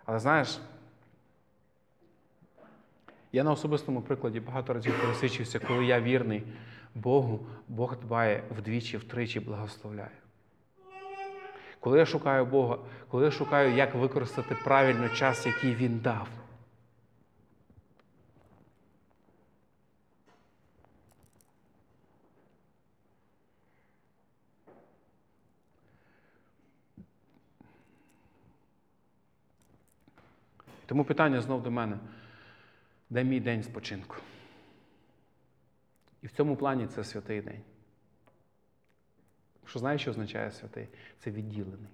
[0.05, 0.59] Але знаєш,
[3.31, 6.43] я на особистому прикладі багато разів пересвідчився, коли я вірний
[6.95, 10.17] Богу, Бог дбає вдвічі, втричі благословляє.
[11.79, 16.27] Коли я шукаю Бога, коли я шукаю, як використати правильно час, який Він дав.
[30.87, 31.97] Тому питання знов до мене:
[33.09, 34.15] де мій день спочинку?
[36.21, 37.61] І в цьому плані це святий день.
[39.65, 40.87] Що знаєш, що означає святий?
[41.19, 41.91] Це відділений.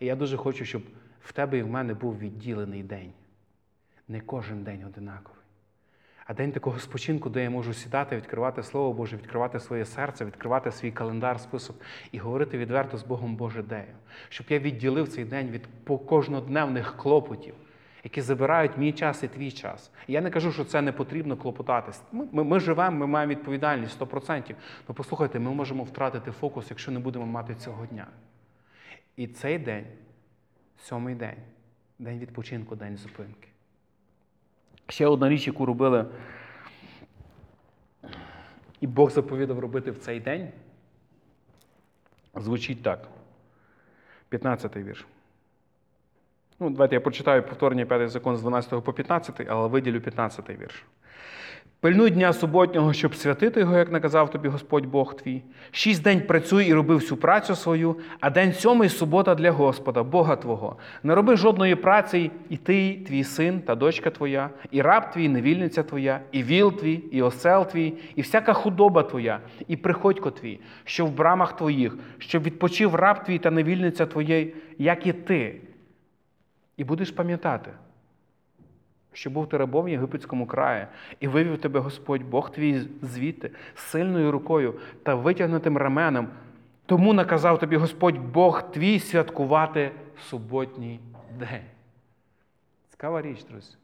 [0.00, 0.82] І я дуже хочу, щоб
[1.20, 3.12] в тебе і в мене був відділений день.
[4.08, 5.37] Не кожен день одинаковий.
[6.28, 10.72] А день такого спочинку, де я можу сідати, відкривати Слово Боже, відкривати своє серце, відкривати
[10.72, 11.76] свій календар, список
[12.12, 13.94] і говорити відверто з Богом Боже дею.
[14.28, 15.68] Щоб я відділив цей день від
[16.06, 17.54] кожнодневних клопотів,
[18.04, 19.90] які забирають мій час і твій час.
[20.06, 22.02] І я не кажу, що це не потрібно клопотатись.
[22.12, 24.54] Ми, ми, ми живемо, ми маємо відповідальність 100%.
[24.88, 28.06] Ну послухайте, ми можемо втратити фокус, якщо не будемо мати цього дня.
[29.16, 29.86] І цей день,
[30.78, 31.38] сьомий день,
[31.98, 33.47] день відпочинку, день зупинки.
[34.88, 36.06] Ще одна річ, яку робили,
[38.80, 40.48] і Бог заповідав робити в цей день,
[42.34, 43.08] звучить так.
[44.30, 45.06] 15-й вірш.
[46.60, 50.84] Ну, давайте я прочитаю повторення п'ятий закон з 12 по 15, але виділю 15 вірш.
[51.80, 55.42] Пильнуй дня суботнього, щоб святити його, як наказав тобі Господь Бог твій.
[55.70, 60.36] Шість день працюй і роби всю працю свою, а день сьомий субота для Господа, Бога
[60.36, 60.76] Твого.
[61.02, 65.28] Не роби жодної праці і ти, твій син та дочка твоя, і раб твій, і
[65.28, 70.60] невільниця твоя, і віл твій, і осел твій, і всяка худоба твоя, і приходько твій,
[70.84, 75.60] що в брамах твоїх, щоб відпочив раб твій та невільниця твоєї, як і ти.
[76.76, 77.70] І будеш пам'ятати,
[79.12, 80.86] що був ти рабом в єгипетському краї,
[81.20, 86.28] і вивів тебе Господь, Бог твій звідти, сильною рукою та витягнутим раменем.
[86.86, 89.90] Тому наказав тобі Господь Бог твій святкувати
[90.28, 91.00] суботній
[91.38, 91.64] день.
[92.90, 93.76] Цікава річ, друзі.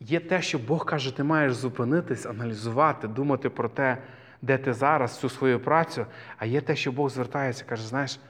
[0.00, 3.98] Є те, що Бог каже, ти маєш зупинитись, аналізувати, думати про те,
[4.42, 6.06] де ти зараз, всю свою працю,
[6.38, 8.20] а є те, що Бог звертається, каже, знаєш,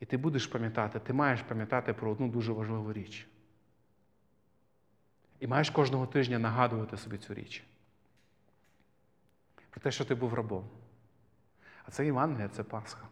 [0.00, 3.26] і ти будеш пам'ятати, ти маєш пам'ятати про одну дуже важливу річ.
[5.40, 7.64] І маєш кожного тижня нагадувати собі цю річ.
[9.70, 10.64] Про те, що ти був рабом.
[11.84, 13.06] А це Євангелія, це Пасха.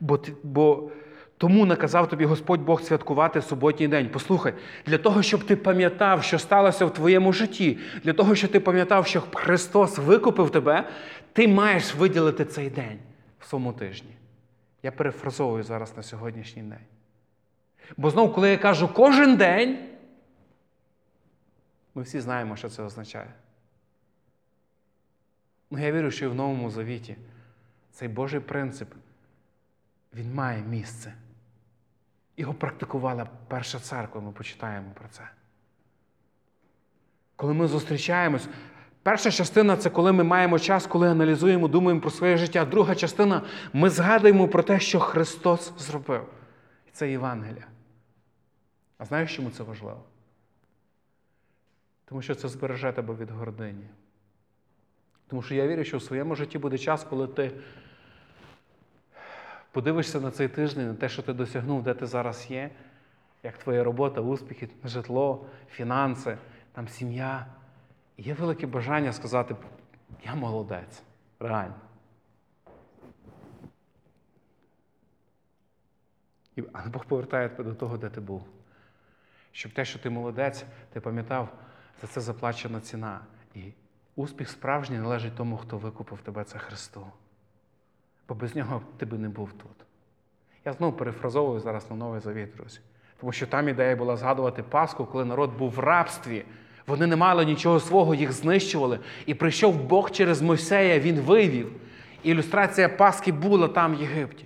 [0.00, 0.90] Бо, бо
[1.36, 4.10] тому наказав тобі Господь Бог святкувати суботній день.
[4.12, 4.54] Послухай,
[4.86, 9.06] для того, щоб ти пам'ятав, що сталося в твоєму житті, для того, щоб ти пам'ятав,
[9.06, 10.88] що Христос викупив тебе,
[11.32, 12.98] ти маєш виділити цей день
[13.40, 14.10] в своєму тижні.
[14.82, 16.93] Я перефразовую зараз на сьогоднішній день.
[17.96, 19.88] Бо знову, коли я кажу кожен день,
[21.94, 23.30] ми всі знаємо, що це означає.
[25.70, 27.16] Ну, я вірю, що і в Новому Завіті
[27.92, 28.94] цей Божий принцип,
[30.14, 31.14] він має місце.
[32.36, 35.22] Його практикувала перша церква, ми почитаємо про це.
[37.36, 38.48] Коли ми зустрічаємось,
[39.02, 42.64] перша частина це коли ми маємо час, коли аналізуємо, думаємо про своє життя.
[42.64, 43.42] Друга частина
[43.72, 46.26] ми згадуємо про те, що Христос зробив.
[46.88, 47.66] І це Євангелія.
[48.98, 50.02] А знаєш, чому це важливо?
[52.04, 53.86] Тому що це збереже тебе від гордині.
[55.26, 57.52] Тому що я вірю, що в своєму житті буде час, коли ти
[59.70, 62.70] подивишся на цей тиждень, на те, що ти досягнув, де ти зараз є,
[63.42, 66.38] як твоя робота, успіхи, житло, фінанси,
[66.72, 67.46] там сім'я.
[68.16, 69.56] І є велике бажання сказати:
[70.24, 71.02] я молодець,
[71.40, 71.74] реально.
[76.72, 78.46] Але Бог повертає тебе до того, де ти був.
[79.56, 81.48] Щоб те, що ти молодець, ти пам'ятав,
[82.00, 83.20] за це заплачена ціна.
[83.54, 83.60] І
[84.16, 87.06] успіх справжній належить тому, хто викупив тебе, це Христу.
[88.28, 89.86] Бо без нього ти би не був тут.
[90.64, 92.80] Я знову перефразовую зараз на Новий Завіт, друзі.
[93.20, 96.44] Тому що там ідея була згадувати Пасху, коли народ був в рабстві.
[96.86, 98.98] Вони не мали нічого свого, їх знищували.
[99.26, 101.72] І прийшов Бог через Мойсея, він вивів.
[102.22, 104.44] І ілюстрація Пасхи була там в Єгипті.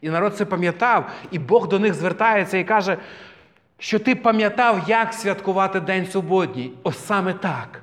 [0.00, 2.98] І народ це пам'ятав, і Бог до них звертається і каже,
[3.80, 6.74] що ти пам'ятав, як святкувати День суботній.
[6.82, 7.82] Ось саме так.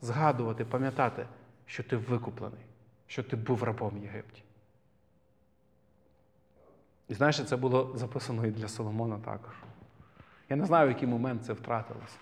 [0.00, 1.26] Згадувати, пам'ятати,
[1.66, 2.60] що ти викуплений,
[3.06, 4.42] що ти був рабом в Єгипті.
[7.08, 9.54] І знаєш, це було записано і для Соломона також.
[10.48, 12.16] Я не знаю, в який момент це втратилося.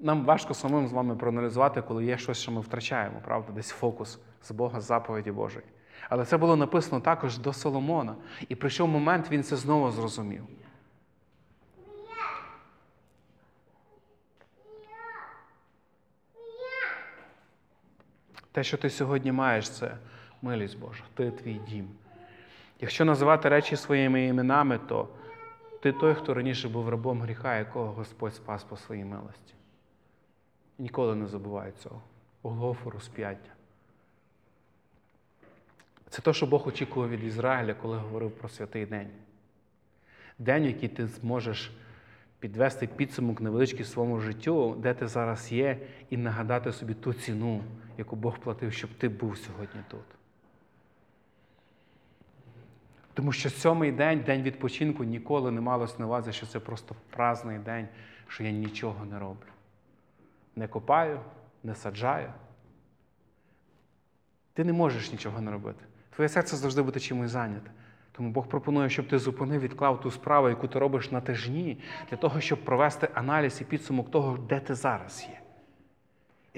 [0.00, 4.18] Нам важко самим з вами проаналізувати, коли є щось, що ми втрачаємо, правда, десь фокус
[4.42, 5.64] з Бога, з заповіді Божої.
[6.08, 8.14] Але це було написано також до Соломона.
[8.48, 10.44] І прийшов момент, він це знову зрозумів.
[18.52, 19.96] Те, що ти сьогодні маєш, це
[20.42, 21.88] милість Божа, ти твій дім.
[22.80, 25.08] Якщо називати речі своїми іменами, то
[25.82, 29.54] ти той, хто раніше був рабом гріха, якого Господь спас по своїй милості.
[30.78, 32.02] Ніколи не забувай цього.
[32.42, 33.50] Голгофу розп'яття.
[36.10, 39.08] Це те, що Бог очікував від Ізраїля, коли говорив про святий день.
[40.38, 41.72] День, який ти зможеш
[42.40, 45.78] підвести підсумок невеличкий своєму життю, де ти зараз є,
[46.10, 47.64] і нагадати собі ту ціну,
[47.98, 50.04] яку Бог платив, щоб ти був сьогодні тут.
[53.14, 57.58] Тому що сьомий день, день відпочинку, ніколи не малось на увазі, що це просто праздний
[57.58, 57.88] день,
[58.28, 59.48] що я нічого не роблю.
[60.56, 61.20] Не копаю,
[61.62, 62.32] не саджаю.
[64.52, 65.84] Ти не можеш нічого не робити.
[66.10, 67.70] Твоє серце завжди буде чимось зайняте.
[68.12, 71.78] Тому Бог пропонує, щоб ти зупинив, відклав ту справу, яку ти робиш на тижні,
[72.10, 75.40] для того, щоб провести аналіз і підсумок того, де ти зараз є.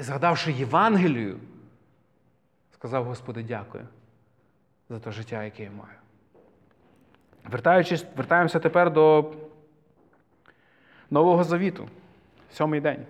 [0.01, 1.39] І згадавши Євангелію,
[2.75, 3.89] сказав Господи, дякую
[4.89, 5.99] за те життя, яке я маю.
[7.45, 9.35] Вертаючись, вертаємося тепер до
[11.11, 11.89] Нового Завіту,
[12.53, 13.07] сьомий день.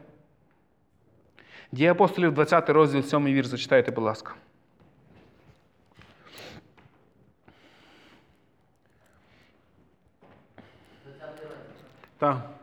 [1.72, 4.34] Дія апостолів, 20 розділ, 7 вір, зачитайте, будь ласка.
[12.18, 12.59] Так.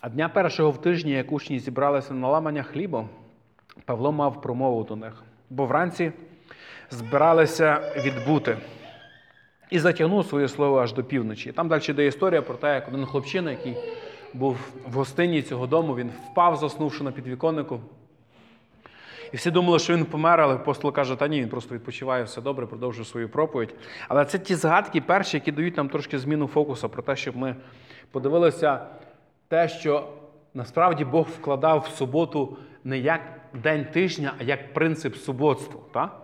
[0.00, 3.08] А дня першого в тижні, як учні зібралися на ламання хлібу,
[3.84, 6.12] Павло мав промову до них, бо вранці
[6.90, 8.56] збиралися відбути.
[9.70, 11.52] І затягнув своє слово аж до півночі.
[11.52, 13.76] Там далі йде історія про те, як один хлопчина, який
[14.34, 14.56] був
[14.88, 17.80] в гостині цього дому, він впав, заснувши на підвіконнику.
[19.32, 22.40] І всі думали, що він помер, але апостол каже, та ні, він просто відпочиває, все
[22.40, 23.74] добре, продовжує свою проповідь.
[24.08, 27.56] Але це ті згадки перші, які дають нам трошки зміну фокусу про те, щоб ми
[28.10, 28.80] подивилися
[29.48, 30.08] те, що
[30.54, 33.20] насправді Бог вкладав в суботу не як
[33.54, 35.80] день тижня, а як принцип суботства.
[35.92, 36.20] Так?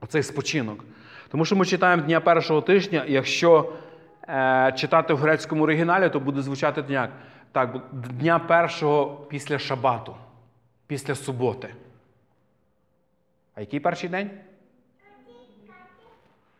[0.00, 0.84] Оцей спочинок.
[1.28, 3.72] Тому що ми читаємо дня першого тижня, і якщо
[4.28, 7.10] е, читати в грецькому оригіналі, то буде звучати як?
[7.52, 10.16] Так, дня першого після шабату,
[10.86, 11.74] після суботи.
[13.54, 14.30] А який перший день?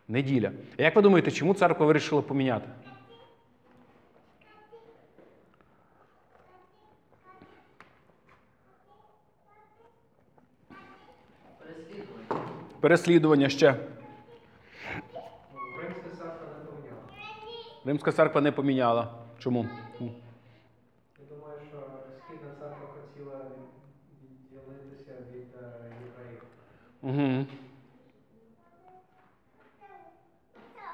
[0.08, 0.50] Неділя.
[0.78, 2.68] А як ви думаєте, чому церква вирішила поміняти?
[12.82, 13.74] Переслідування ще.
[15.78, 17.02] Римська церква не поміняла.
[17.84, 19.14] Римська церква не поміняла.
[19.38, 19.66] Чому?
[20.00, 20.08] Я
[21.30, 21.78] думаю, що
[22.26, 23.40] Східна церква хотіла
[24.22, 26.42] відділитися від е, євреїв.
[27.02, 27.46] Угу.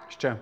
[0.08, 0.36] Ще.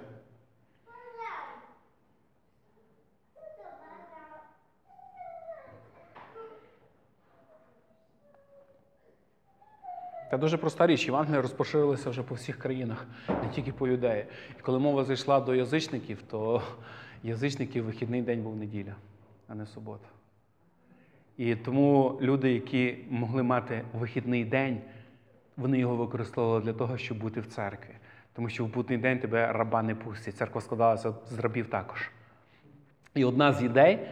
[10.31, 11.07] Це дуже проста річ.
[11.07, 14.25] Євангелія розпоширилося вже по всіх країнах, не тільки по юдеї.
[14.59, 16.63] І коли мова зайшла до язичників, то
[17.23, 18.95] язичників вихідний день був неділя,
[19.49, 20.09] а не субота.
[21.37, 24.81] І тому люди, які могли мати вихідний день,
[25.57, 27.95] вони його використовували для того, щоб бути в церкві.
[28.33, 30.37] Тому що в будний день тебе раба не пустять.
[30.37, 32.11] Церква складалася з рабів також.
[33.15, 34.09] І одна з ідей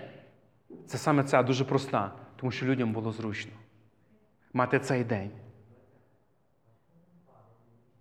[0.87, 3.53] це саме ця дуже проста, тому що людям було зручно
[4.53, 5.31] мати цей день.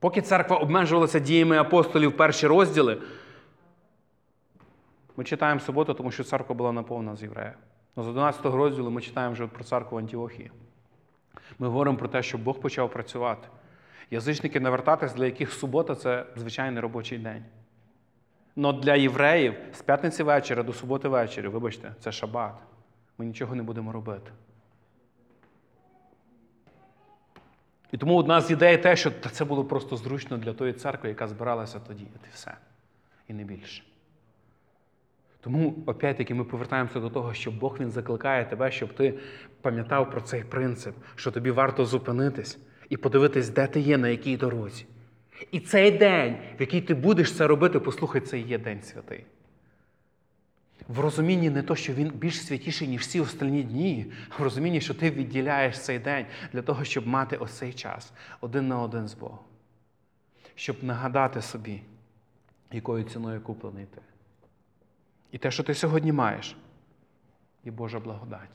[0.03, 3.01] Поки церква обмежувалася діями апостолів перші розділи,
[5.17, 7.53] ми читаємо суботу, тому що церква була наповнена з євреїв.
[7.95, 10.51] Но з 11 розділу ми читаємо вже про церкву Антіохії.
[11.59, 13.47] Ми говоримо про те, що Бог почав працювати.
[14.11, 17.45] Язичники навертатись, для яких субота це звичайний робочий день.
[18.55, 22.55] Но для євреїв з п'ятниці вечора до суботи вечора, вибачте, це шабат.
[23.17, 24.31] Ми нічого не будемо робити.
[27.93, 31.27] І тому одна з ідей те, що це було просто зручно для тої церкви, яка
[31.27, 32.03] збиралася тоді.
[32.03, 32.57] І все.
[33.27, 33.83] І не більше.
[35.41, 39.13] Тому, опять-таки, ми повертаємося до того, що Бог Він закликає тебе, щоб ти
[39.61, 44.37] пам'ятав про цей принцип, що тобі варто зупинитись і подивитись, де ти є, на якій
[44.37, 44.85] дорозі.
[45.51, 49.23] І цей день, в який ти будеш це робити, послухай, це є день святий.
[50.87, 54.81] В розумінні не то, що він більш святіший, ніж всі остальні дні, а в розумінні,
[54.81, 59.07] що ти відділяєш цей день для того, щоб мати ось цей час один на один
[59.07, 59.39] з Богом.
[60.55, 61.81] Щоб нагадати собі,
[62.71, 64.01] якою ціною куплений ти.
[65.31, 66.55] І те, що ти сьогодні маєш,
[67.63, 68.49] і Божа благодать.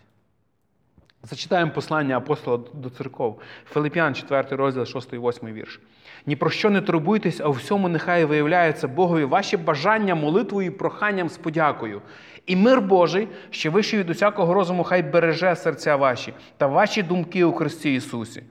[1.23, 3.41] Зачитаємо послання апостола до церков.
[3.65, 5.81] Филип'ян, 4 розділ, 6 і 8 вірш.
[6.27, 10.71] Ні про що не турбуйтесь, а у всьому нехай виявляється Богові ваші бажання молитвою і
[10.71, 12.03] проханням з подякою.
[12.47, 17.45] І мир Божий, що вищий від усякого розуму, хай береже серця ваші та ваші думки
[17.45, 18.43] у Христі Ісусі.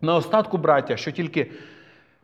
[0.00, 1.50] На остатку, браття, що тільки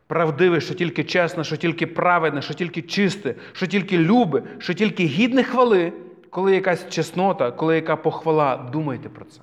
[0.07, 5.03] правдиве, що тільки чесне, що тільки праведне, що тільки чисте, що тільки любе, що тільки
[5.05, 5.93] гідне хвали,
[6.29, 9.41] коли якась чеснота, коли яка похвала, думайте про це.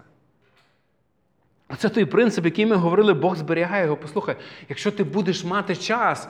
[1.68, 3.97] Оце той принцип, який ми говорили, Бог зберігає його.
[3.97, 4.37] Послухай,
[4.68, 6.28] якщо ти будеш мати час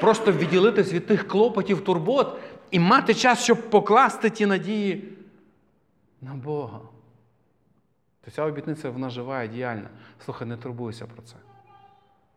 [0.00, 2.40] просто відділитись від тих клопотів, турбот
[2.70, 5.12] і мати час, щоб покласти ті надії
[6.20, 6.80] на Бога,
[8.24, 9.88] то ця обітниця вона жива і діяльна.
[10.24, 11.34] Слухай, не турбуйся про це.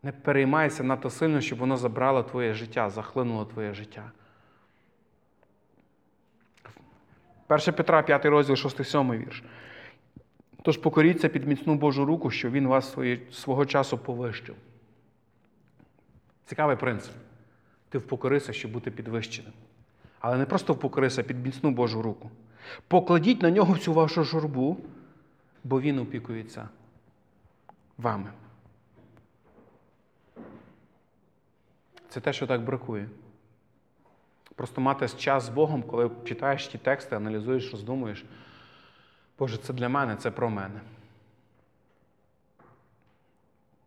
[0.03, 4.11] Не переймайся надто сильно, щоб воно забрало твоє життя, захлинуло твоє життя.
[7.51, 9.43] 1 Петра, 5 розділ, 6-7 вірш.
[10.61, 12.97] Тож покоріться під міцну Божу руку, що Він вас
[13.31, 14.55] свого часу повищив.
[16.45, 17.13] Цікавий принцип.
[17.89, 19.53] Ти впокорися, щоб бути підвищеним.
[20.19, 22.31] Але не просто впокорися під міцну Божу руку.
[22.87, 24.77] Покладіть на нього всю вашу журбу,
[25.63, 26.69] бо Він опікується
[27.97, 28.31] вами.
[32.09, 33.09] Це те, що так бракує.
[34.61, 38.25] Просто мати час з Богом, коли читаєш ті тексти, аналізуєш, роздумуєш.
[39.39, 40.79] Боже, це для мене, це про мене.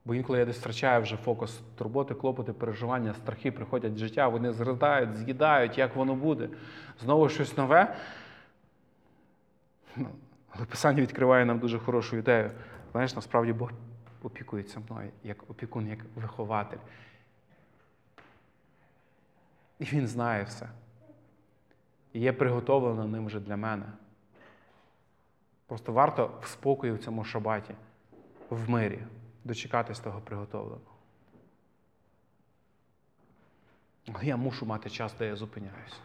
[0.04, 4.52] Бо інколи я десь втрачаю вже фокус турботи, клопоти, переживання, страхи приходять в життя, вони
[4.52, 6.48] зридають, з'їдають, як воно буде.
[7.00, 7.96] Знову щось нове.
[9.96, 10.08] Ну,
[10.50, 12.50] Але Писання відкриває нам дуже хорошу ідею.
[12.92, 13.70] Знаєш, насправді Бог
[14.22, 16.78] опікується мною, як опікун, як вихователь.
[19.78, 20.68] І він знає все.
[22.12, 23.86] І є приготовлено ним вже для мене.
[25.66, 27.74] Просто варто в спокої в цьому шабаті,
[28.50, 28.98] в мирі,
[29.44, 30.80] дочекатись того приготовленого.
[34.12, 35.96] Але я мушу мати час, де я зупиняюся.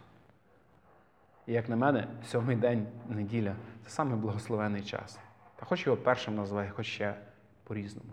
[1.47, 5.19] І як на мене, сьомий день неділя це самий благословений час.
[5.55, 7.15] Та хоч його першим назвай, хоч ще
[7.63, 8.09] по-різному.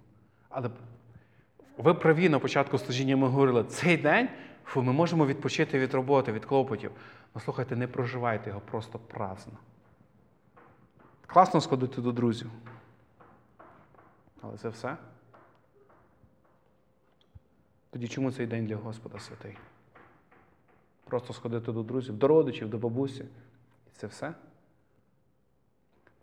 [0.48, 0.70] Але
[1.76, 4.28] ви праві на початку служіння ми говорили, цей день
[4.66, 6.90] фу, ми можемо відпочити від роботи, від клопотів.
[7.34, 9.52] Ну слухайте, не проживайте його просто праздно.
[11.26, 12.50] Класно сходити до друзів.
[14.40, 14.96] Але це все.
[17.90, 19.56] Тоді чому цей день для Господа святий?
[21.04, 23.24] Просто сходити до друзів, до родичів, до бабусі.
[23.86, 24.34] І це все.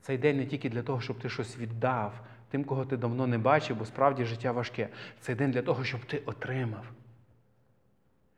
[0.02, 2.14] Цей день не тільки для того, щоб ти щось віддав
[2.50, 4.90] тим, кого ти давно не бачив, бо справді життя важке.
[5.20, 6.86] Цей день для того, щоб ти отримав.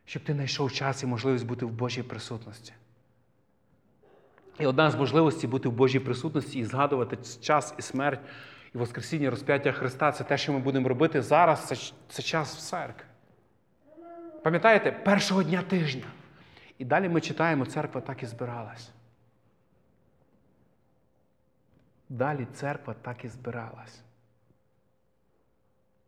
[0.05, 2.73] Щоб ти знайшов час і можливість бути в Божій присутності.
[4.59, 8.19] І одна з можливостей бути в Божій присутності і згадувати час і смерть,
[8.75, 11.75] і Воскресіння розп'яття Христа це те, що ми будемо робити зараз, це,
[12.09, 13.05] це час в церкві.
[14.43, 16.05] Пам'ятаєте, першого дня тижня.
[16.77, 18.91] І далі ми читаємо, церква так і збиралась.
[22.09, 24.01] Далі церква так і збиралась.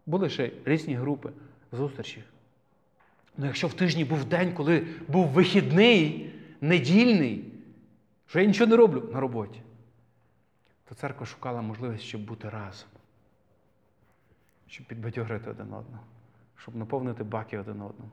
[0.05, 1.29] Були ще різні групи,
[1.71, 2.23] зустрічі.
[3.37, 7.53] Ну, якщо в тижні був день, коли був вихідний, недільний,
[8.27, 9.61] що я нічого не роблю на роботі,
[10.89, 12.89] то церква шукала можливість, щоб бути разом,
[14.67, 16.03] щоб підбадьорити один одного,
[16.55, 18.11] щоб наповнити баки один одному,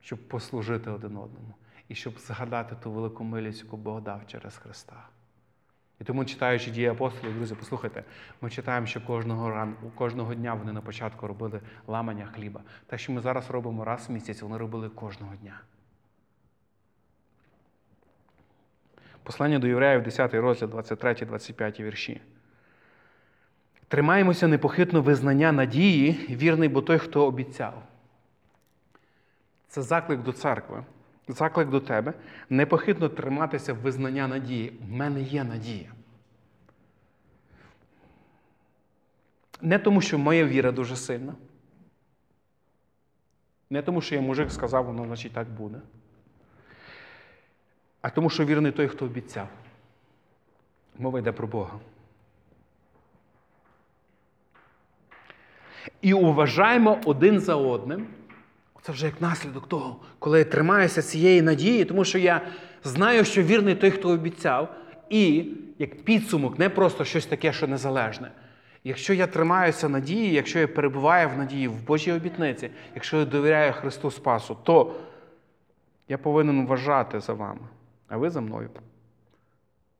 [0.00, 1.54] щоб послужити один одному
[1.88, 5.08] і щоб згадати ту велику милість, яку Бог дав через Христа.
[6.00, 8.04] І тому, читаючи дії апостолів, друзі, послухайте,
[8.40, 12.60] ми читаємо, що кожного ранку, кожного дня вони на початку робили ламання хліба.
[12.86, 15.60] Те, що ми зараз робимо раз в місяць, вони робили кожного дня.
[19.22, 22.20] Послання до Євреїв, 10 розділ, 23-25 вірші.
[23.88, 27.82] Тримаємося непохитно визнання надії, вірний, бо той, хто обіцяв.
[29.68, 30.84] Це заклик до церкви,
[31.28, 32.14] заклик до тебе.
[32.50, 34.72] Непохитно триматися визнання надії.
[34.88, 35.90] В мене є надія.
[39.60, 41.34] Не тому, що моя віра дуже сильна.
[43.70, 45.80] Не тому, що я мужик сказав, воно значить так буде.
[48.00, 49.48] А тому, що вірний той, хто обіцяв.
[50.98, 51.80] Мова йде про Бога.
[56.00, 58.06] І уважаємо один за одним.
[58.84, 62.40] Це вже як наслідок того, коли я тримаюся цієї надії, тому що я
[62.82, 64.76] знаю, що вірний той, хто обіцяв,
[65.10, 65.46] і
[65.78, 68.30] як підсумок, не просто щось таке, що незалежне.
[68.84, 73.72] Якщо я тримаюся надії, якщо я перебуваю в надії в Божій обітниці, якщо я довіряю
[73.72, 74.94] Христу Спасу, то
[76.08, 77.68] я повинен вважати за вами,
[78.08, 78.70] а ви за мною.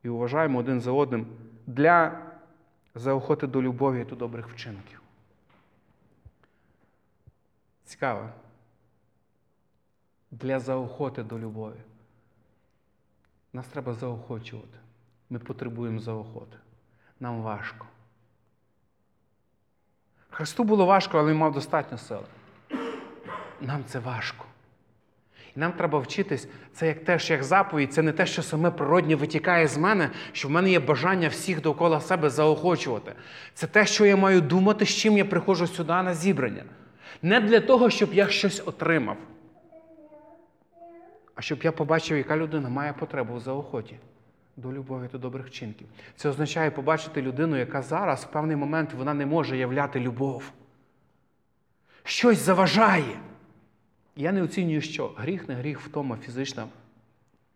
[0.03, 1.27] І вважаємо один за одним
[1.67, 2.19] для
[2.95, 5.01] заохоти до любові і до добрих вчинків.
[7.85, 8.29] Цікаво.
[10.41, 11.81] Для заохоти до любові.
[13.53, 14.79] Нас треба заохочувати.
[15.31, 16.57] Ми потребуємо заохоти.
[17.21, 17.87] Нам важко.
[20.31, 22.25] Христу було важко, але він мав достатньо сили.
[23.61, 24.45] Нам це важко.
[25.57, 29.17] І нам треба вчитись, це як теж як заповідь, це не те, що саме природнє
[29.17, 33.13] витікає з мене, що в мене є бажання всіх довкола себе заохочувати.
[33.55, 36.65] Це те, що я маю думати, з чим я приходжу сюди на зібрання.
[37.23, 39.17] Не для того, щоб я щось отримав,
[41.35, 43.97] а щоб я побачив, яка людина має потребу в заохоті
[44.57, 45.87] до любові до добрих вчинків.
[46.17, 50.53] Це означає побачити людину, яка зараз в певний момент вона не може являти любов.
[52.05, 53.19] Щось заважає.
[54.17, 56.67] Я не оцінюю, що гріх, не гріх, втома фізична.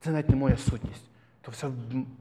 [0.00, 1.02] Це навіть не моя сутність.
[1.40, 1.68] То все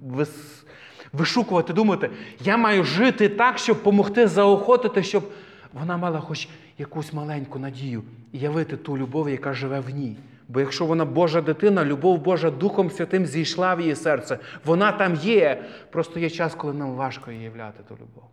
[0.01, 0.65] вис...
[1.13, 5.31] вишукувати, думати, я маю жити так, щоб допомогти заохотити, щоб
[5.73, 6.47] вона мала хоч
[6.77, 10.17] якусь маленьку надію і явити ту любов, яка живе в ній.
[10.47, 15.15] Бо якщо вона Божа дитина, любов Божа Духом Святим зійшла в її серце, вона там
[15.15, 15.65] є.
[15.89, 18.23] Просто є час, коли нам важко її являти ту любов.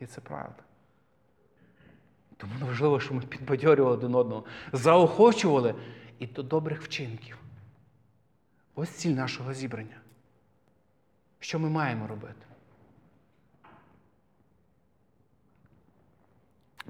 [0.00, 0.62] І це правда.
[2.36, 5.74] Тому важливо, що ми підбадьорювали один одного, заохочували
[6.18, 7.38] і до добрих вчинків.
[8.74, 10.00] Ось ціль нашого зібрання.
[11.40, 12.46] Що ми маємо робити?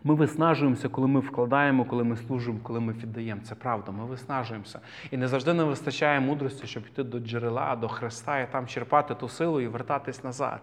[0.04, 3.40] Ми виснажуємося, коли ми вкладаємо, коли ми служимо, коли ми віддаємо.
[3.44, 4.80] Це правда, ми виснажуємося.
[5.10, 9.14] І не завжди нам вистачає мудрості, щоб йти до джерела, до Христа і там черпати
[9.14, 10.60] ту силу і вертатись назад.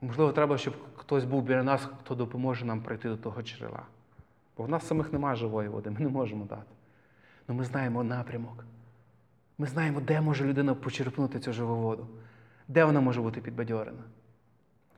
[0.00, 3.82] Можливо, треба, щоб хтось був біля нас, хто допоможе нам прийти до того джерела.
[4.56, 6.62] Бо в нас самих немає живої води, ми не можемо дати.
[7.46, 8.64] Але ми знаємо напрямок.
[9.58, 12.06] Ми знаємо, де може людина почерпнути цю живу воду,
[12.68, 14.02] де вона може бути підбадьорена.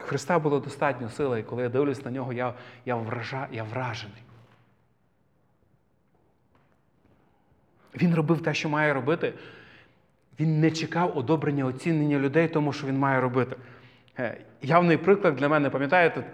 [0.00, 4.22] Христа було достатньо сили, і коли я дивлюсь на нього, я, я, вража, я вражений.
[7.94, 9.34] Він робив те, що має робити.
[10.40, 13.56] Він не чекав одобрення, оцінення людей, тому що він має робити.
[14.18, 16.24] Е, Явний приклад для мене, пам'ятаєте,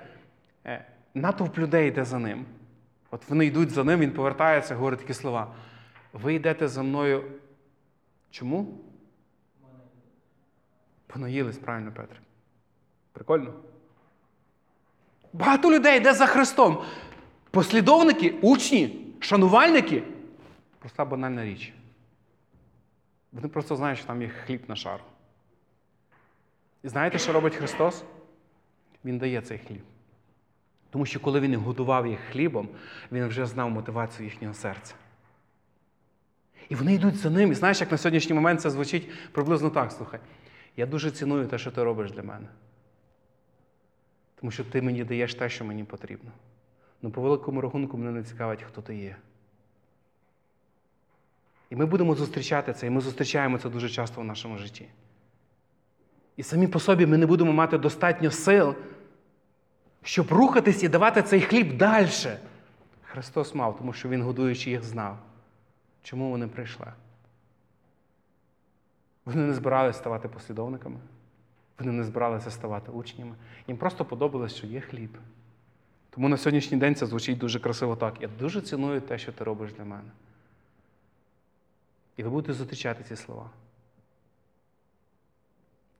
[0.66, 2.44] е, натовп людей йде за ним.
[3.10, 5.54] От вони йдуть за ним, він повертається, говорить такі слова.
[6.12, 7.24] Ви йдете за мною.
[8.30, 8.80] Чому?
[11.06, 12.16] Понаїлись, правильно, Петре.
[13.16, 13.52] Прикольно?
[15.32, 16.82] Багато людей йде за Христом.
[17.50, 20.02] Послідовники, учні, шанувальники.
[20.78, 21.72] Проста банальна річ.
[23.32, 25.02] Вони просто знають, що там є хліб на шару.
[26.82, 28.04] І знаєте, що робить Христос?
[29.04, 29.82] Він дає цей хліб.
[30.90, 32.68] Тому що коли Він годував їх хлібом,
[33.12, 34.94] Він вже знав мотивацію їхнього серця.
[36.68, 37.52] І вони йдуть за ним.
[37.52, 40.20] І знаєш, як на сьогоднішній момент це звучить приблизно так, слухай.
[40.76, 42.46] Я дуже ціную те, що ти робиш для мене.
[44.46, 46.30] Тому що ти мені даєш те, що мені потрібно.
[47.02, 49.16] Ну, по великому рахунку мене не цікавить, хто ти є.
[51.70, 54.88] І ми будемо зустрічати це, і ми зустрічаємо це дуже часто в нашому житті.
[56.36, 58.74] І самі по собі ми не будемо мати достатньо сил,
[60.02, 62.08] щоб рухатись і давати цей хліб далі.
[63.02, 65.18] Христос мав, тому що Він, годуючи їх, знав,
[66.02, 66.92] чому вони прийшли.
[69.24, 70.96] Вони не збиралися ставати послідовниками,
[71.78, 73.34] вони не збиралися ставати учнями.
[73.68, 75.18] Їм просто подобалось, що є хліб.
[76.10, 78.22] Тому на сьогоднішній день це звучить дуже красиво так.
[78.22, 80.10] Я дуже ціную те, що ти робиш для мене.
[82.16, 83.50] І ви будете зустрічати ці слова.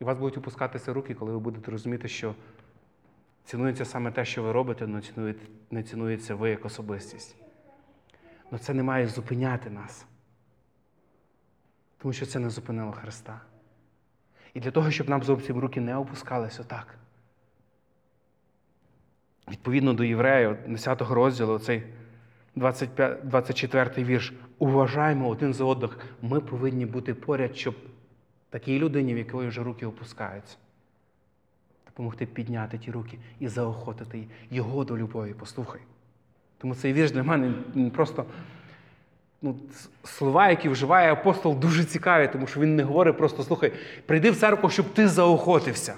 [0.01, 2.35] І вас будуть опускатися руки, коли ви будете розуміти, що
[3.45, 5.35] цінується саме те, що ви робите, але
[5.71, 7.37] не цінується ви як особистість.
[8.51, 10.07] Але це не має зупиняти нас.
[11.99, 13.41] Тому що це не зупинило Христа.
[14.57, 16.95] І для того, щоб нам зовсім руки не опускалися отак.
[19.51, 21.83] Відповідно до Євреїв, 10 розділу, цей
[22.55, 24.33] 25, 24 вірш.
[24.59, 25.95] Уважаємо один за одного.
[26.23, 27.75] Ми повинні бути поряд, щоб
[28.51, 30.57] такій людині, в якої вже руки опускаються,
[31.87, 35.35] допомогти підняти ті руки і заохотити його до любові.
[35.39, 35.81] Послухай.
[36.59, 37.55] Тому цей вірш для мене
[37.95, 38.27] просто
[39.43, 39.57] ну,
[40.05, 43.73] слова, які вживає апостол, дуже цікаві, тому що він не говорить просто слухай,
[44.07, 45.95] прийди в церкву, щоб ти заохотився.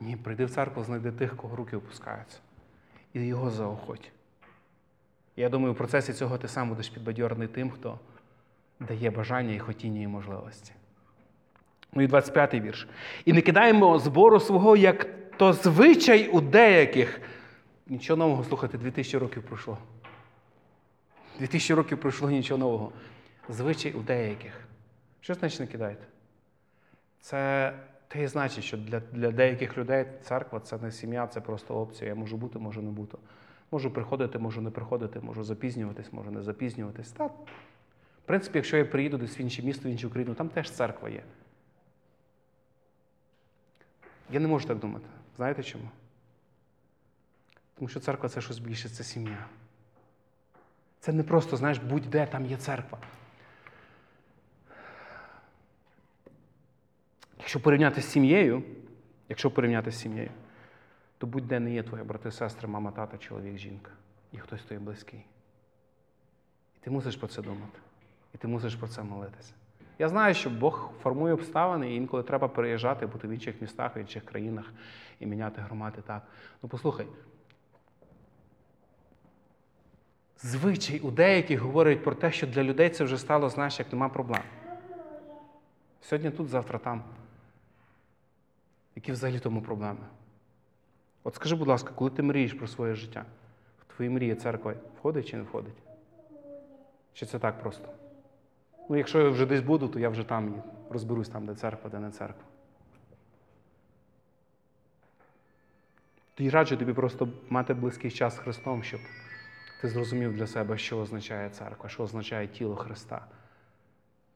[0.00, 2.38] Ні, прийди в церкву, знайди тих, кого руки опускаються.
[3.14, 4.10] І його заохоть.
[5.36, 7.98] Я думаю, в процесі цього ти сам будеш підбадьорений тим, хто
[8.80, 10.72] дає бажання і хотіння і можливості.
[11.92, 12.88] Ну і 25-й вірш.
[13.24, 15.06] І не кидаємо збору свого, як
[15.36, 17.20] то звичай у деяких.
[17.86, 19.78] Нічого нового, слухайте, 2000 років пройшло.
[21.38, 22.92] 2000 років пройшло нічого нового.
[23.48, 24.52] Звичай у деяких.
[25.20, 26.04] Що значить не кидайте?
[27.20, 27.72] Це
[28.08, 32.08] те і значить, що для, для деяких людей церква це не сім'я, це просто опція.
[32.08, 33.18] Я можу бути, можу не бути.
[33.70, 37.12] Можу приходити, можу не приходити, можу запізнюватись, можу не запізнюватись.
[37.12, 37.32] Та, в
[38.24, 41.22] принципі, якщо я приїду десь в інше місто, в іншу країну, там теж церква є.
[44.30, 45.06] Я не можу так думати.
[45.36, 45.88] Знаєте чому?
[47.74, 49.46] Тому що церква це щось більше, це сім'я.
[51.00, 52.98] Це не просто, знаєш, будь-де там є церква.
[57.38, 58.62] Якщо порівняти з сім'єю,
[59.28, 60.30] якщо порівняти з сім'єю,
[61.18, 63.90] то будь-де не є твої брати, сестри, мама, тата, чоловік, жінка.
[64.32, 65.24] І хтось тобі близький.
[66.76, 67.78] І ти мусиш про це думати.
[68.34, 69.52] І ти мусиш про це молитися.
[69.98, 73.98] Я знаю, що Бог формує обставини, і інколи треба переїжджати, бути в інших містах, в
[73.98, 74.72] інших країнах
[75.20, 76.22] і міняти громади так.
[76.62, 77.06] Ну послухай.
[80.46, 84.08] Звичай у деяких говорять про те, що для людей це вже стало, знаєш, як нема
[84.08, 84.42] проблем.
[86.00, 87.02] Сьогодні тут, завтра там.
[88.94, 90.00] Які взагалі тому проблеми?
[91.24, 93.24] От скажи, будь ласка, коли ти мрієш про своє життя,
[93.78, 95.76] в твої мрії церква входить чи не входить?
[97.12, 97.88] Чи це так просто?
[98.88, 101.98] Ну, якщо я вже десь буду, то я вже там розберусь там, де церква, де
[101.98, 102.44] не церква.
[106.34, 109.00] Тоді раджу тобі просто мати близький час з Христом, щоб
[109.86, 113.26] ти зрозумів для себе, що означає церква, що означає тіло Христа,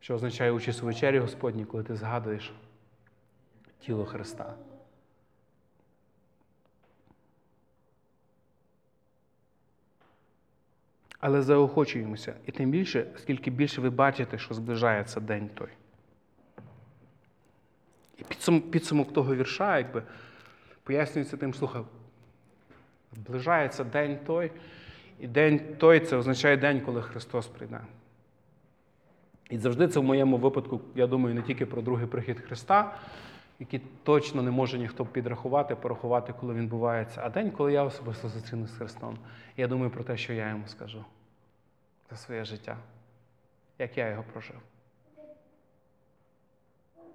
[0.00, 2.52] що означає участь у вечері Господній, коли ти згадуєш
[3.80, 4.54] тіло Христа.
[11.20, 12.34] Але заохочуємося.
[12.46, 15.70] І тим більше, скільки більше ви бачите, що зближається день той.
[18.18, 20.02] І підсумок, підсумок того вірша, якби
[20.82, 21.82] пояснюється тим, слухай,
[23.12, 24.52] зближається день той,
[25.20, 27.80] і день той це означає день, коли Христос прийде.
[29.50, 32.98] І завжди це в моєму випадку, я думаю, не тільки про другий прихід Христа,
[33.58, 38.28] який точно не може ніхто підрахувати, порахувати, коли він бувається, а день, коли я особисто
[38.28, 39.18] зустрінусь з Христом.
[39.56, 41.04] Я думаю про те, що я йому скажу
[42.10, 42.76] за своє життя,
[43.78, 44.60] як я його прожив.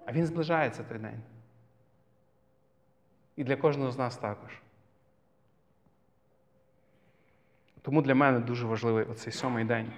[0.06, 1.20] А він зближається той день.
[3.36, 4.50] І для кожного з нас також.
[7.86, 9.92] Тому для мене дуже важливий оцей сьомий день.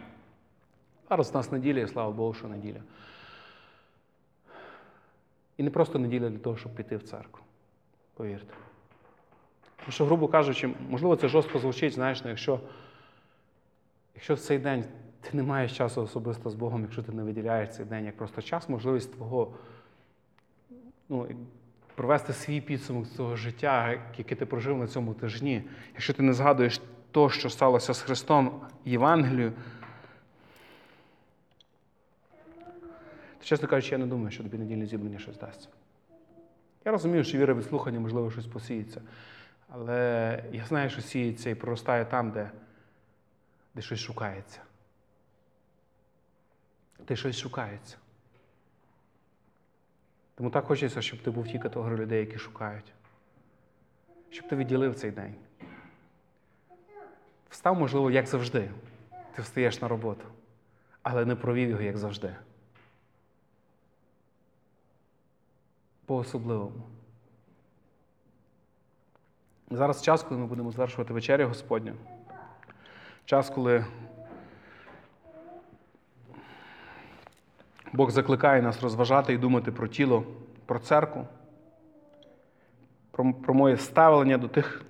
[1.09, 2.81] Зараз у нас неділя, і слава Богу, що неділя.
[5.57, 7.45] І не просто неділя для того, щоб піти в церкву.
[8.15, 8.55] Повірте.
[9.77, 12.61] Тому що, грубо кажучи, можливо, це жорстко звучить, знаєш, ну, якщо,
[14.15, 14.85] якщо в цей день
[15.21, 18.43] ти не маєш часу особисто з Богом, якщо ти не виділяєш цей день як просто
[18.43, 19.55] час, можливість твого
[21.09, 21.29] ну,
[21.95, 25.63] провести свій підсумок цього життя, яке ти прожив на цьому тижні.
[25.95, 26.81] Якщо ти не згадуєш
[27.11, 29.53] то, що сталося з Христом Євангелію,
[33.39, 35.69] то, чесно кажучи, я не думаю, що тобі недільне зібрання щось дасть.
[36.85, 39.03] Я розумію, що віра від слухання, можливо, щось посіється.
[39.69, 42.51] Але я знаю, що сіється і проростає там, де,
[43.75, 44.61] де щось шукається.
[47.09, 47.97] Де щось шукається.
[50.35, 52.93] Тому так хочеться, щоб ти був ті категорії людей, які шукають.
[54.31, 55.35] Щоб ти відділив цей день.
[57.51, 58.71] Встав, можливо, як завжди.
[59.35, 60.25] Ти встаєш на роботу,
[61.03, 62.37] але не провів його, як завжди.
[66.07, 66.83] По-особливому.
[69.71, 71.95] Зараз час, коли ми будемо звершувати вечерю Господню.
[73.25, 73.85] Час, коли
[77.93, 80.25] Бог закликає нас розважати і думати про тіло,
[80.67, 81.27] про церкву,
[83.11, 84.85] про, про моє ставлення до тих,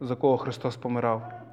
[0.00, 1.43] за кого Христос помирав.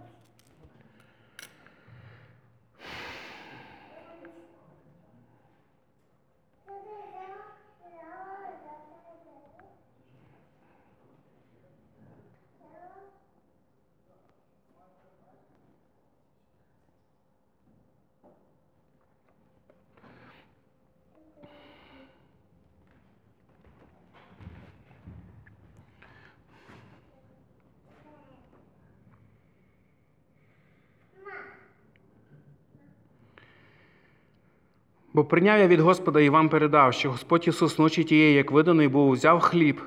[35.31, 39.11] Прийняв я від Господа і вам передав, що Господь Ісус ночі тієї, як виданий був,
[39.11, 39.81] взяв хліб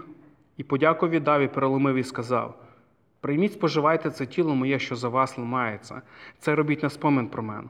[0.57, 2.55] і подяку віддав і переломив і сказав:
[3.21, 6.03] Прийміть, споживайте це тіло моє, що за вас ламається.
[6.39, 7.69] Це робіть на спомин про мене.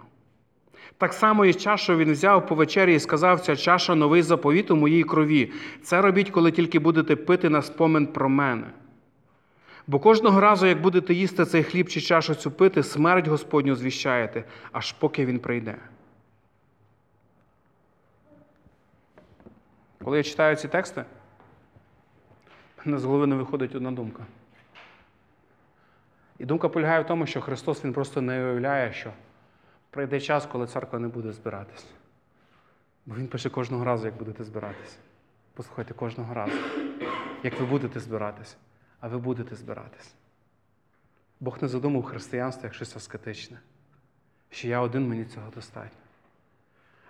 [0.98, 4.76] Так само і чашу він взяв по вечері і сказав, ця чаша новий заповіт у
[4.76, 5.52] моїй крові.
[5.82, 8.66] Це робіть, коли тільки будете пити на спомин про мене.
[9.86, 14.44] Бо кожного разу, як будете їсти цей хліб чи чашу цю пити, смерть Господню звіщаєте,
[14.72, 15.76] аж поки він прийде.
[20.04, 21.04] Коли я читаю ці тексти,
[22.86, 24.26] з голови не виходить одна думка.
[26.38, 29.12] І думка полягає в тому, що Христос Він просто не уявляє, що
[29.90, 31.86] прийде час, коли церква не буде збиратись.
[33.06, 34.98] Бо Він пише кожного разу, як будете збиратись.
[35.54, 36.58] Послухайте кожного разу,
[37.42, 38.56] як ви будете збиратись,
[39.00, 40.14] а ви будете збиратись.
[41.40, 43.58] Бог не задумав християнство як щось аскетичне,
[44.50, 45.98] що я один мені цього достатньо.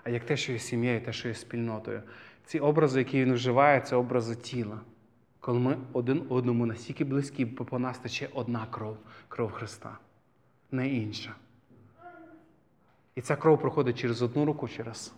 [0.05, 2.03] А як те, що є сім'єю, те, що є спільнотою.
[2.47, 4.81] Ці образи, які він вживає, це образи тіла.
[5.41, 8.97] Коли ми один одному настільки близькі, бо по нас тече одна кров
[9.29, 9.99] кров Христа,
[10.71, 11.35] не інша.
[13.15, 15.15] І ця кров проходить через одну руку, через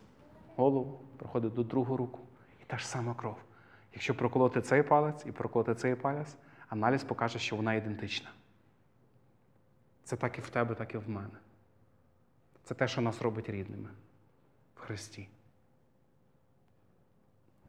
[0.56, 2.20] голову, проходить до другу руку.
[2.62, 3.36] І та ж сама кров.
[3.92, 6.36] Якщо проколоти цей палець і проколоти цей палець,
[6.68, 8.28] аналіз покаже, що вона ідентична.
[10.04, 11.38] Це так і в тебе, так і в мене.
[12.64, 13.88] Це те, що нас робить рідними
[14.76, 15.28] в Христі.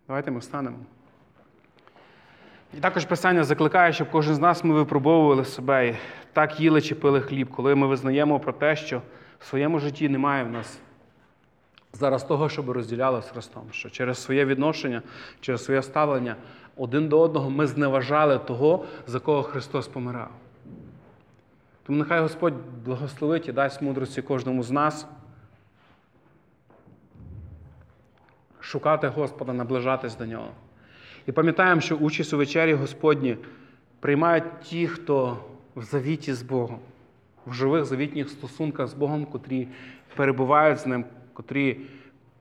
[0.07, 0.77] Давайте ми встанемо.
[2.73, 5.95] І також Писання закликає, щоб кожен з нас ми випробовували себе і
[6.33, 9.01] так їли чи пили хліб, коли ми визнаємо про те, що
[9.39, 10.79] в своєму житті немає в нас
[11.93, 15.01] зараз того, щоб розділяли з Христом, що через своє відношення,
[15.39, 16.35] через своє ставлення
[16.75, 20.29] один до одного ми зневажали того, за кого Христос помирав.
[21.85, 22.53] Тому нехай Господь
[22.85, 25.07] благословить і дасть мудрості кожному з нас.
[28.67, 30.51] Шукати Господа, наближатись до Нього.
[31.27, 33.37] І пам'ятаємо, що участь у вечері Господні
[33.99, 35.37] приймають ті, хто
[35.75, 36.79] в завіті з Богом,
[37.45, 39.67] в живих завітніх стосунках з Богом, котрі
[40.15, 41.77] перебувають з Ним, котрі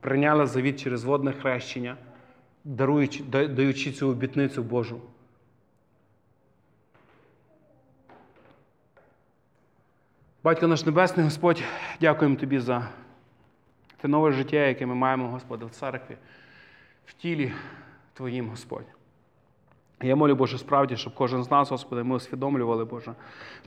[0.00, 1.96] прийняли завіт через водне хрещення,
[2.64, 5.00] даруючи, даючи цю обітницю Божу.
[10.44, 11.62] Батько наш Небесний Господь,
[12.00, 12.88] дякуємо Тобі за
[13.96, 16.16] те нове життя, яке ми маємо, Господи, в церкві,
[17.06, 17.52] в тілі
[18.14, 18.86] Твоїм, Господь.
[20.02, 23.14] Я молю, Боже, справді, щоб кожен з нас, Господи, ми усвідомлювали, Боже,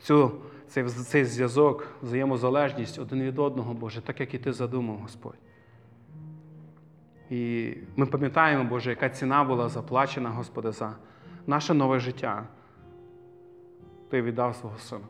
[0.02, 0.32] цю,
[0.68, 5.38] цей, цей зв'язок, взаємозалежність один від одного, Боже, так як і Ти задумав, Господь.
[7.30, 10.96] І ми пам'ятаємо, Боже, яка ціна була заплачена, Господи, за
[11.48, 12.44] наше нове життя.
[14.10, 15.06] Ти віддав свого Сина.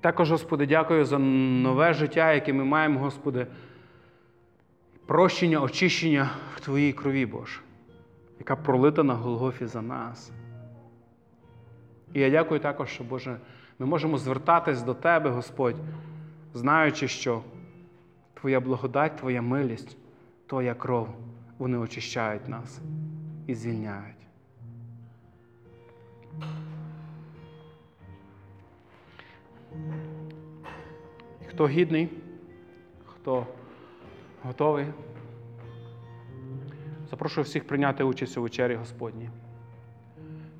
[0.00, 3.46] Також, Господи, дякую за нове життя, яке ми маємо, Господи,
[5.06, 7.60] прощення, очищення в Твоїй крові, Боже,
[8.38, 10.32] яка пролита на Голгофі за нас.
[12.14, 13.36] І я дякую також, що, Боже,
[13.78, 15.76] ми можемо звертатись до Тебе, Господь,
[16.54, 17.42] знаючи, що
[18.34, 19.96] Твоя благодать, Твоя милість,
[20.46, 21.08] Твоя кров,
[21.58, 22.80] вони очищають нас
[23.46, 24.16] і звільняють.
[31.46, 32.08] Хто гідний,
[33.06, 33.46] хто
[34.42, 34.86] готовий,
[37.10, 39.30] запрошую всіх прийняти участь у вечері Господній.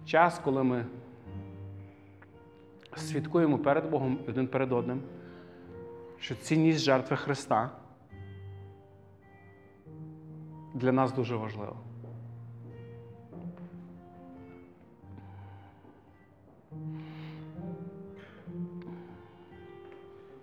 [0.06, 0.86] Час, коли ми
[2.96, 5.02] свідкуємо перед Богом один перед одним,
[6.18, 7.70] що цінність жертви Христа
[10.74, 11.76] для нас дуже важлива.